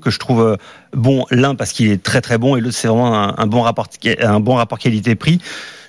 que 0.00 0.10
je 0.10 0.18
trouve 0.18 0.42
euh, 0.42 0.56
bons. 0.92 1.26
L'un 1.30 1.54
parce 1.54 1.72
qu'il 1.72 1.90
est 1.90 2.02
très 2.02 2.20
très 2.20 2.38
bon 2.38 2.56
et 2.56 2.60
l'autre 2.60 2.76
c'est 2.76 2.88
vraiment 2.88 3.38
un, 3.38 3.46
bon 3.46 3.62
rapport 3.62 3.88
un 4.20 4.40
bon 4.40 4.54
rapport 4.54 4.78
qualité-prix. 4.78 5.40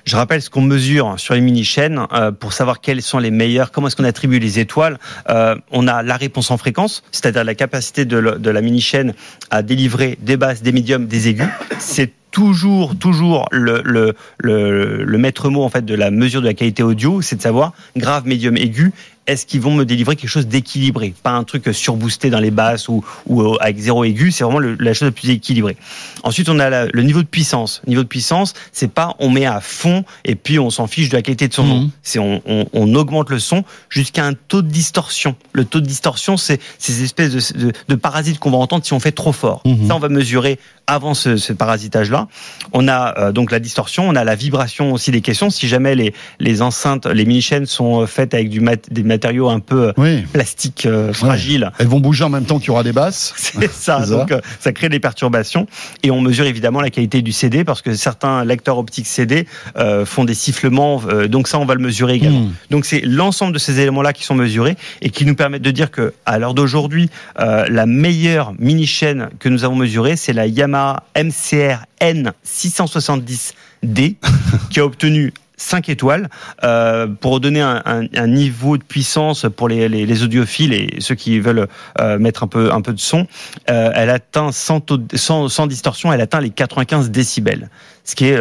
Je 0.06 0.18
rappelle 0.18 0.42
ce 0.42 0.50
qu'on 0.50 0.62
mesure 0.62 1.16
sur 1.18 1.34
les 1.34 1.42
mini 1.42 1.64
chaînes 1.64 2.06
euh, 2.12 2.32
pour 2.32 2.52
savoir 2.52 2.82
quelles 2.82 3.02
sont 3.02 3.20
les 3.20 3.32
meilleures. 3.32 3.72
Comment 3.72 3.88
est-ce 3.88 3.96
qu'on 3.96 4.04
attribue 4.04 4.40
les 4.40 4.60
étoiles 4.60 5.00
Euh, 5.30 5.56
On 5.72 5.88
a 5.88 6.04
la 6.04 6.18
réponse 6.18 6.52
en 6.52 6.58
fréquence, 6.58 7.04
c'est-à-dire 7.12 7.44
la 7.44 7.56
capacité 7.56 8.04
de, 8.04 8.18
la 8.18 8.62
mini 8.62 8.82
chaîne 8.82 9.14
à 9.50 9.62
délivrer 9.62 10.18
des 10.22 10.36
basses, 10.36 10.62
des 10.62 10.74
médiums, 10.74 11.08
des 11.08 11.30
aigus. 11.30 11.48
C'est 11.80 12.12
toujours 12.32 12.98
toujours 12.98 13.48
le, 13.52 13.82
le, 13.86 14.16
le, 14.40 15.04
le 15.04 15.18
maître 15.20 15.50
mot 15.50 15.64
en 15.64 15.70
fait 15.70 15.86
de 15.86 15.94
la 15.94 16.10
mesure 16.10 16.42
de 16.42 16.48
la 16.48 16.56
qualité 16.56 16.82
audio, 16.82 17.22
c'est 17.22 17.36
de 17.36 17.42
savoir 17.42 17.74
grave, 17.96 18.26
médium, 18.26 18.58
aigu 18.58 18.92
est-ce 19.26 19.46
qu'ils 19.46 19.62
vont 19.62 19.74
me 19.74 19.86
délivrer 19.86 20.16
quelque 20.16 20.30
chose 20.30 20.48
d'équilibré, 20.48 21.14
pas 21.24 21.32
un 21.32 21.44
truc 21.44 21.70
surboosté 21.74 22.30
dans 22.30 22.40
les 22.40 22.52
basses 22.52 22.88
ou, 22.90 23.04
ou 23.26 23.56
avec 23.60 23.78
zéro 23.78 24.04
aigu, 24.04 24.32
c'est 24.32 24.44
vraiment 24.44 24.60
le, 24.60 24.76
la 24.80 24.94
chose 24.94 25.08
la 25.08 25.12
plus 25.12 25.30
équilibrée. 25.30 25.78
Ensuite, 26.24 26.50
on 26.50 26.60
a 26.60 26.70
la, 26.70 26.86
le 26.88 27.04
niveau 27.04 27.22
de 27.22 27.28
puissance. 27.28 27.82
Le 27.86 27.90
niveau 27.92 28.04
de 28.04 28.08
puissance, 28.08 28.54
c'est 28.72 28.92
pas 28.92 29.16
on 29.20 29.30
met 29.30 29.46
à 29.46 29.62
fond 29.62 30.04
et 30.26 30.36
puis 30.36 30.60
on 30.60 30.70
s'en 30.70 30.88
fiche 30.88 31.10
de 31.10 31.16
la 31.16 31.22
qualité 31.22 31.48
de 31.48 31.54
son 31.54 31.64
son. 31.64 31.80
Mhm. 31.80 31.90
C'est 32.02 32.20
on, 32.20 32.42
on, 32.46 32.66
on 32.74 32.94
augmente 32.96 33.30
le 33.30 33.40
son 33.40 33.64
jusqu'à 33.90 34.26
un 34.26 34.34
taux 34.34 34.62
de 34.62 34.68
distorsion. 34.68 35.36
Le 35.54 35.64
taux 35.64 35.80
de 35.80 35.86
distorsion, 35.86 36.36
c'est 36.36 36.60
ces 36.78 37.04
espèces 37.04 37.54
de, 37.54 37.68
de, 37.68 37.72
de 37.88 37.96
parasites 37.96 38.40
qu'on 38.40 38.52
va 38.52 38.58
entendre 38.58 38.84
si 38.86 38.92
on 38.92 39.00
fait 39.00 39.14
trop 39.14 39.32
fort. 39.32 39.62
Mhm. 39.66 39.88
Ça, 39.88 39.96
on 39.96 40.00
va 40.00 40.10
mesurer 40.10 40.60
avant 40.88 41.14
ce, 41.14 41.38
ce 41.38 41.54
parasitage-là. 41.54 42.28
On 42.74 42.90
a 42.90 43.18
euh, 43.18 43.32
donc 43.32 43.52
la 43.52 43.60
distorsion, 43.60 44.10
on 44.10 44.16
a 44.16 44.26
la 44.26 44.36
vibration 44.36 44.92
aussi 44.92 45.12
des 45.12 45.22
questions. 45.22 45.50
Si 45.50 45.70
jamais 45.70 45.96
les, 45.96 46.14
les 46.42 46.62
enceintes, 46.62 47.06
les 47.06 47.24
mini-chaînes 47.24 47.66
sont 47.66 48.02
euh, 48.02 48.06
faites 48.06 48.34
avec 48.34 48.50
du 48.50 48.60
mat- 48.60 48.92
des 48.92 49.04
matériaux 49.14 49.50
un 49.50 49.60
peu 49.60 49.90
euh, 49.90 49.94
Oui. 49.98 50.22
plastiques 50.34 50.86
euh, 50.86 51.14
fragiles, 51.14 51.72
Elles 51.80 51.88
vont 51.88 52.00
bouger 52.00 52.24
en 52.24 52.30
même 52.30 52.46
temps 52.46 52.60
qu'il 52.60 52.70
y 52.70 52.72
aura 52.72 52.84
des 52.84 52.94
basses. 52.94 53.34
c'est 53.38 53.72
ça. 53.72 54.06
Donc, 54.06 54.32
euh, 54.32 54.42
ça 54.60 54.72
crée 54.72 54.90
des 54.90 55.00
perturbations. 55.00 55.68
Et 56.04 56.12
on 56.12 56.22
mesure 56.22 56.46
évidemment 56.46 56.82
la 56.82 56.90
qualité 56.90 57.22
du 57.22 57.32
CD 57.32 57.64
parce 57.64 57.82
que 57.82 57.94
certains 57.96 58.46
lecteurs 58.46 58.78
optiques 58.78 59.08
CD 59.08 59.48
euh, 59.78 60.06
font 60.06 60.26
des 60.26 60.34
sifflements. 60.34 61.02
euh, 61.08 61.28
donc 61.28 61.48
ça, 61.48 61.60
on 61.60 61.66
va 61.66 61.76
le 61.76 61.82
mesurer 61.82 62.16
également. 62.16 62.42
Mhm. 62.42 62.54
Donc 62.72 62.86
c'est 62.86 63.02
l'ensemble 63.02 63.54
de 63.54 63.60
ces 63.60 63.80
éléments-là 63.80 64.14
qui 64.14 64.24
sont 64.24 64.36
mesurés 64.36 64.76
et 65.02 65.10
qui 65.10 65.26
nous 65.26 65.36
permettent 65.36 65.62
de 65.62 65.72
dire 65.72 65.92
que 65.92 66.14
à 66.26 66.40
l'heure 66.40 66.54
d'aujourd'hui, 66.54 67.10
la 67.38 67.86
meilleure 67.86 68.54
mini 68.60 68.86
chaîne 68.88 69.30
que 69.40 69.50
nous 69.50 69.64
avons 69.64 69.76
mesurée, 69.76 70.16
c'est 70.16 70.34
la 70.34 70.48
Yamaha 70.48 71.04
MCR 71.16 71.86
N670D 72.02 74.16
qui 74.70 74.80
a 74.80 74.86
obtenu 74.86 75.34
5 75.58 75.90
étoiles 75.90 76.30
euh, 76.64 77.08
pour 77.08 77.40
donner 77.40 77.62
un, 77.62 77.82
un- 77.86 78.06
un 78.16 78.28
niveau 78.28 78.78
de 78.78 78.84
puissance 78.84 79.46
pour 79.56 79.70
les, 79.70 79.88
les- 79.90 80.06
les 80.06 80.24
audiophiles 80.24 80.74
et 80.74 80.96
ceux 81.00 81.16
qui 81.16 81.40
veulent 81.40 81.68
euh, 82.00 82.18
mettre 82.20 82.44
un 82.44 82.48
peu 82.48 82.72
un 82.72 82.82
peu 82.82 82.94
de 82.94 83.00
son. 83.00 83.28
Euh, 83.70 83.92
elle 83.96 84.10
atteint 84.10 84.52
sans, 84.52 84.80
taux 84.80 85.00
sans, 85.16 85.50
sans 85.50 85.68
distorsion, 85.68 86.12
elle 86.12 86.22
atteint 86.22 86.42
les 86.42 86.50
95 86.50 87.12
décibels, 87.12 87.70
ce 88.04 88.16
qui 88.16 88.26
est 88.26 88.38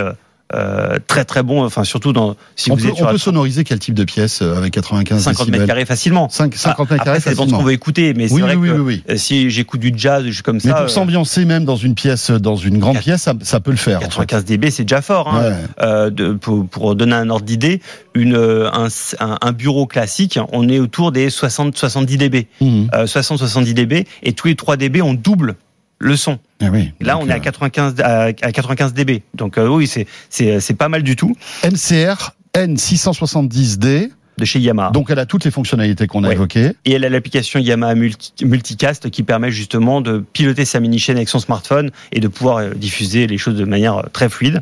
euh, 0.54 0.98
très 1.06 1.24
très 1.24 1.42
bon. 1.42 1.64
Enfin 1.64 1.84
surtout 1.84 2.12
dans 2.12 2.36
si 2.56 2.70
on 2.70 2.76
vous 2.76 2.82
peut, 2.82 2.88
êtes 2.88 3.02
on 3.02 3.06
peut 3.10 3.18
sonoriser 3.18 3.64
quel 3.64 3.78
type 3.78 3.94
de 3.94 4.04
pièce 4.04 4.40
euh, 4.42 4.56
avec 4.56 4.72
95 4.74 5.22
50 5.22 5.48
mètres 5.48 5.66
carrés 5.66 5.84
facilement. 5.84 6.28
5, 6.28 6.54
50 6.54 6.78
mètres 6.90 6.92
Après, 6.94 7.04
carrés 7.04 7.20
ça 7.20 7.30
dépend 7.30 7.44
de 7.46 7.50
ce 7.50 7.54
qu'on 7.56 7.62
veut 7.62 7.72
écouter, 7.72 8.14
mais 8.14 8.28
c'est 8.28 8.34
Oui, 8.34 8.40
vrai 8.42 8.54
oui, 8.54 8.68
que 8.68 8.72
oui, 8.74 8.78
oui, 8.80 9.02
oui. 9.06 9.12
euh, 9.14 9.16
si 9.16 9.50
j'écoute 9.50 9.80
du 9.80 9.92
jazz, 9.96 10.22
des 10.24 10.32
choses 10.32 10.42
comme 10.42 10.56
Mais 10.56 10.60
ça, 10.60 10.74
pour 10.74 10.82
euh, 10.84 10.88
s'ambiancer 10.88 11.44
même 11.44 11.64
dans 11.64 11.76
une 11.76 11.94
pièce, 11.94 12.30
dans 12.30 12.56
une 12.56 12.78
grande 12.78 12.98
pièce, 12.98 13.22
ça, 13.22 13.34
ça 13.42 13.60
peut 13.60 13.70
le 13.70 13.76
faire. 13.76 13.98
en 13.98 14.00
fait. 14.02 14.06
95 14.26 14.44
dB, 14.44 14.70
c'est 14.70 14.84
déjà 14.84 15.02
fort. 15.02 15.28
Hein. 15.28 15.42
Ouais. 15.50 15.56
Euh, 15.82 16.10
de, 16.10 16.32
pour, 16.32 16.66
pour 16.66 16.94
donner 16.94 17.14
un 17.14 17.30
ordre 17.30 17.44
d'idée, 17.44 17.80
une, 18.14 18.36
un, 18.36 18.88
un, 19.20 19.38
un 19.40 19.52
bureau 19.52 19.86
classique, 19.86 20.38
on 20.52 20.68
est 20.68 20.78
autour 20.78 21.12
des 21.12 21.28
60-70 21.28 22.16
dB. 22.16 22.46
Mhm. 22.60 22.88
Euh, 22.94 23.06
60-70 23.06 23.74
dB, 23.74 24.06
et 24.22 24.32
tous 24.32 24.48
les 24.48 24.54
3 24.56 24.76
dB, 24.76 25.02
on 25.02 25.14
double 25.14 25.56
le 26.02 26.16
son. 26.16 26.38
Ah 26.60 26.66
oui. 26.72 26.92
Là, 27.00 27.16
on 27.18 27.26
est 27.28 27.32
à 27.32 27.36
euh, 27.36 27.40
95, 27.40 27.94
à, 28.00 28.22
à 28.24 28.32
95 28.32 28.92
dB. 28.94 29.22
Donc 29.34 29.56
euh, 29.58 29.68
oui, 29.68 29.86
c'est 29.88 30.74
pas 30.76 30.88
mal 30.88 31.02
du 31.02 31.16
tout 31.16 31.34
MCR 31.64 32.32
N670D. 32.54 34.10
de 34.38 34.44
chez 34.44 34.58
Yamaha. 34.60 34.90
Donc 34.90 35.10
elle 35.10 35.18
a 35.18 35.26
toutes 35.26 35.44
les 35.44 35.50
fonctionnalités 35.50 36.06
qu'on 36.06 36.24
a 36.24 36.28
Ouais. 36.28 36.34
évoquées. 36.34 36.72
Et 36.84 36.92
elle 36.92 37.04
a 37.04 37.08
l'application 37.10 37.60
Yamaha 37.60 37.94
Multi- 37.94 38.44
Multicast 38.44 39.10
qui 39.10 39.22
permet 39.22 39.50
justement 39.50 40.00
de 40.00 40.24
piloter 40.32 40.64
sa 40.64 40.80
mini-chaîne 40.80 41.16
avec 41.16 41.28
son 41.28 41.38
smartphone 41.38 41.90
et 42.12 42.20
de 42.20 42.28
pouvoir 42.28 42.56
euh, 42.58 42.70
diffuser 42.74 43.26
les 43.26 43.38
choses 43.38 43.56
de 43.56 43.64
manière 43.64 43.98
euh, 43.98 44.02
très 44.12 44.28
fluide. 44.28 44.60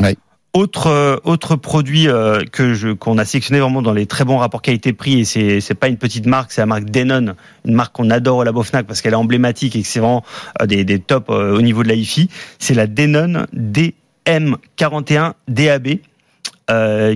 Ouais. 0.00 0.16
Autre 0.54 1.20
autre 1.24 1.56
produit 1.56 2.08
euh, 2.08 2.40
que 2.50 2.72
je 2.72 2.88
qu'on 2.88 3.18
a 3.18 3.26
sélectionné 3.26 3.60
vraiment 3.60 3.82
dans 3.82 3.92
les 3.92 4.06
très 4.06 4.24
bons 4.24 4.38
rapports 4.38 4.62
qualité-prix 4.62 5.20
et 5.20 5.24
c'est 5.24 5.60
c'est 5.60 5.74
pas 5.74 5.88
une 5.88 5.98
petite 5.98 6.24
marque, 6.24 6.52
c'est 6.52 6.62
la 6.62 6.66
marque 6.66 6.86
Denon, 6.86 7.34
une 7.66 7.74
marque 7.74 7.94
qu'on 7.94 8.08
adore 8.08 8.38
au 8.38 8.44
Labo 8.44 8.62
Fnac 8.62 8.86
parce 8.86 9.02
qu'elle 9.02 9.12
est 9.12 9.16
emblématique 9.16 9.76
et 9.76 9.82
que 9.82 9.86
c'est 9.86 10.00
vraiment 10.00 10.24
euh, 10.62 10.66
des 10.66 10.84
des 10.84 11.00
tops 11.00 11.28
euh, 11.28 11.54
au 11.54 11.60
niveau 11.60 11.82
de 11.82 11.88
la 11.88 11.94
hi-fi. 11.94 12.30
C'est 12.58 12.72
la 12.72 12.86
Denon 12.86 13.46
DM41 13.54 15.34
DAB. 15.48 15.88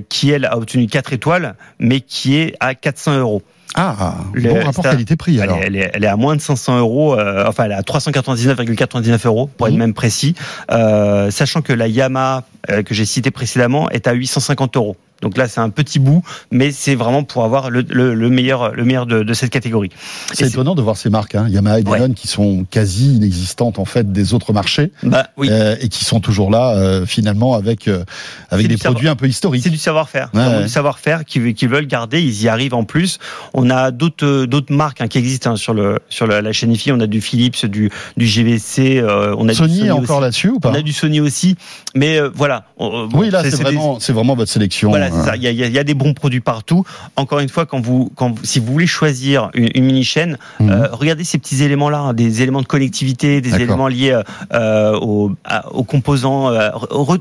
qui 0.09 0.31
elle 0.31 0.45
a 0.45 0.57
obtenu 0.59 0.87
4 0.87 1.15
étoiles, 1.15 1.55
mais 1.79 2.01
qui 2.01 2.37
est 2.37 2.55
à 2.61 2.75
400 2.75 3.19
euros. 3.19 3.43
Ah, 3.75 4.17
Le- 4.35 4.51
bon 4.51 4.65
rapport 4.65 4.85
qualité-prix 4.85 5.37
Elle 5.37 5.43
alors. 5.45 5.59
est, 5.59 5.67
elle, 5.67 5.77
est, 5.77 5.91
elle 5.95 6.05
est 6.05 6.09
à 6.09 6.17
moins 6.17 6.37
de 6.37 6.41
500 6.43 6.79
euros, 6.79 7.19
euh, 7.19 7.45
enfin 7.47 7.65
elle 7.65 7.73
est 7.73 7.75
à 7.75 7.83
399,99 7.83 9.27
euros 9.27 9.49
pour 9.57 9.67
être 9.67 9.73
Mhm. 9.73 9.79
même 9.79 9.95
précis, 9.95 10.35
euh, 10.71 11.31
sachant 11.31 11.63
que 11.63 11.73
la 11.73 11.89
Yamaha 11.89 12.45
euh, 12.71 12.83
que 12.83 12.95
j'ai 12.95 13.05
citée 13.07 13.31
précédemment 13.31 13.89
est 13.91 14.07
à 14.07 14.13
850 14.13 14.77
euros. 14.77 14.97
Donc 15.23 15.37
là 15.39 15.49
c'est 15.49 15.61
un 15.61 15.71
petit 15.71 15.99
bout, 15.99 16.23
mais 16.51 16.71
c'est 16.73 16.95
vraiment 16.95 17.23
pour 17.23 17.45
avoir 17.45 17.71
le, 17.71 17.85
le, 17.89 18.15
le 18.15 18.29
meilleur, 18.29 18.75
le 18.75 18.85
meilleur 18.85 19.07
de, 19.07 19.23
de 19.23 19.35
cette 19.35 19.51
catégorie. 19.51 19.91
C'est 20.33 20.49
étonnant 20.49 20.75
de 20.75 20.83
voir 20.83 20.97
ces 20.97 21.09
marques, 21.11 21.35
hein, 21.35 21.47
Yamaha 21.49 21.81
et 21.81 21.85
Ouais. 21.85 21.99
Denon, 22.01 22.13
qui 22.15 22.29
sont 22.29 22.65
quasi 22.71 23.15
inexistantes 23.17 23.79
en 23.79 23.85
fait 23.85 24.13
des 24.13 24.35
autres 24.35 24.53
marchés 24.53 24.93
Bah 25.03 25.29
oui. 25.37 25.49
euh, 25.51 25.77
et 25.81 25.89
qui 25.89 26.05
sont 26.05 26.21
toujours 26.21 26.51
là 26.51 26.75
euh, 26.77 27.07
finalement 27.07 27.55
avec 27.55 27.89
euh, 27.89 28.05
avec 28.51 28.67
des 28.69 28.77
produits 28.77 29.09
un 29.09 29.17
peu 29.17 29.27
historiques. 29.27 29.63
C'est 29.63 29.71
du 29.71 29.79
savoir-faire, 29.79 30.31
Ouais, 30.35 30.41
ouais. 30.47 30.63
du 30.65 30.69
savoir-faire 30.69 31.25
qu'ils 31.25 31.55
qu'ils 31.55 31.69
veulent 31.69 31.87
garder. 31.87 32.21
Ils 32.21 32.43
y 32.43 32.49
arrivent 32.49 32.75
en 32.75 32.85
plus. 32.85 33.19
On 33.55 33.71
a 33.71 33.91
d'autres 33.91 34.27
euh, 34.27 34.47
d'autres 34.47 34.73
marques 34.73 35.01
hein, 35.01 35.09
qui 35.09 35.19
existent 35.19 35.53
hein, 35.53 35.57
sur 35.57 35.75
le 35.75 35.99
sur 36.09 36.27
la, 36.27 36.43
la 36.43 36.53
chaîne 36.53 36.73
IFI. 36.73 36.93
On 36.93 37.01
a 37.01 37.07
du 37.07 37.21
Philips, 37.21 37.65
du 37.67 37.91
du 38.17 38.27
GVC. 38.27 38.99
euh, 39.01 39.35
on 39.39 39.49
a 39.49 39.55
Sony, 39.55 39.73
du 39.75 39.79
Sony 39.81 39.91
encore 39.91 40.21
là-dessus 40.21 40.49
ou 40.51 40.61
pas? 40.61 40.71
On 40.71 40.75
a 40.75 40.83
du 40.83 40.93
Sony 40.93 41.21
aussi, 41.21 41.57
mais 41.95 42.19
euh, 42.19 42.31
voilà. 42.35 42.65
On- 42.79 43.09
Oui, 43.15 43.31
là 43.31 43.43
c'est 43.45 43.51
des- 43.57 43.63
vraiment 43.63 44.01
c'est 44.01 44.13
vraiment 44.13 44.35
votre 44.35 44.51
sélection. 44.51 44.91
Voilà, 44.91 45.11
c'est 45.13 45.25
ça. 45.31 45.37
Il 45.37 45.43
y, 45.43 45.47
a, 45.47 45.51
il 45.51 45.59
y 45.59 45.65
a- 45.65 45.67
il 45.67 45.73
y 45.73 45.79
a 45.79 45.85
des 45.85 45.95
bons 45.95 46.15
produits 46.15 46.41
partout. 46.41 46.85
Encore 47.17 47.39
une 47.41 47.49
fois, 47.49 47.67
quand 47.67 47.81
vous, 47.81 48.11
quand 48.17 48.31
vous- 48.31 48.45
si 48.45 48.59
vous 48.61 48.73
voulez 48.73 48.87
choisir 48.87 49.51
une, 49.55 49.69
une 49.75 49.85
mini 49.85 50.05
chaîne, 50.05 50.39
Mhm. 50.61 50.71
euh, 50.71 50.89
regardez 50.93 51.25
ces 51.25 51.39
petits 51.39 51.63
éléments-là, 51.63 51.99
hein, 51.99 52.15
des 52.15 52.43
éléments 52.43 52.63
de 52.63 52.67
connectivité, 52.67 53.41
des 53.41 53.55
éléments 53.55 53.89
liés 53.89 54.19
euh, 54.53 54.99
aux, 54.99 55.33
à- 55.45 55.73
aux 55.73 55.85
composants. 55.85 56.49
euh, 56.51 56.71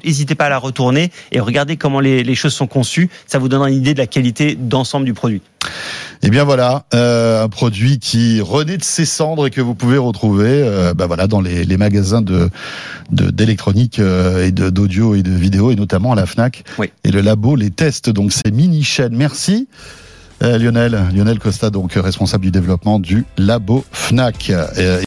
N'hésitez 0.05 0.35
pas 0.35 0.45
à 0.45 0.49
la 0.49 0.57
retourner 0.57 1.11
et 1.31 1.39
regardez 1.39 1.77
comment 1.77 1.99
les, 1.99 2.23
les 2.23 2.35
choses 2.35 2.53
sont 2.53 2.67
conçues. 2.67 3.09
Ça 3.27 3.39
vous 3.39 3.49
donnera 3.49 3.69
une 3.69 3.77
idée 3.77 3.93
de 3.93 3.99
la 3.99 4.07
qualité 4.07 4.55
d'ensemble 4.55 5.05
du 5.05 5.13
produit. 5.13 5.41
Et 6.23 6.29
bien 6.29 6.43
voilà, 6.43 6.85
euh, 6.93 7.43
un 7.43 7.49
produit 7.49 7.97
qui 7.97 8.41
renaît 8.41 8.77
de 8.77 8.83
ses 8.83 9.05
cendres 9.05 9.47
et 9.47 9.49
que 9.49 9.59
vous 9.61 9.73
pouvez 9.73 9.97
retrouver, 9.97 10.47
euh, 10.49 10.93
bah 10.93 11.07
voilà, 11.07 11.25
dans 11.27 11.41
les, 11.41 11.65
les 11.65 11.77
magasins 11.77 12.21
de 12.21 12.49
de- 13.11 13.31
d'électronique 13.31 13.97
euh, 13.99 14.45
et 14.45 14.51
d'audio 14.51 15.15
et 15.15 15.23
de 15.23 15.31
vidéo 15.31 15.71
et 15.71 15.75
notamment 15.75 16.11
à 16.13 16.15
la 16.15 16.25
Fnac. 16.27 16.63
Oui. 16.77 16.91
Et 17.03 17.11
le 17.11 17.21
labo 17.21 17.55
les 17.55 17.71
teste 17.71 18.09
donc 18.09 18.31
ces 18.33 18.51
mini 18.51 18.83
chaînes. 18.83 19.15
Merci. 19.15 19.67
Lionel, 20.43 20.99
Lionel 21.13 21.37
Costa, 21.37 21.69
donc 21.69 21.93
responsable 21.93 22.43
du 22.43 22.49
développement 22.49 22.97
du 22.97 23.25
labo 23.37 23.85
Fnac. 23.91 24.51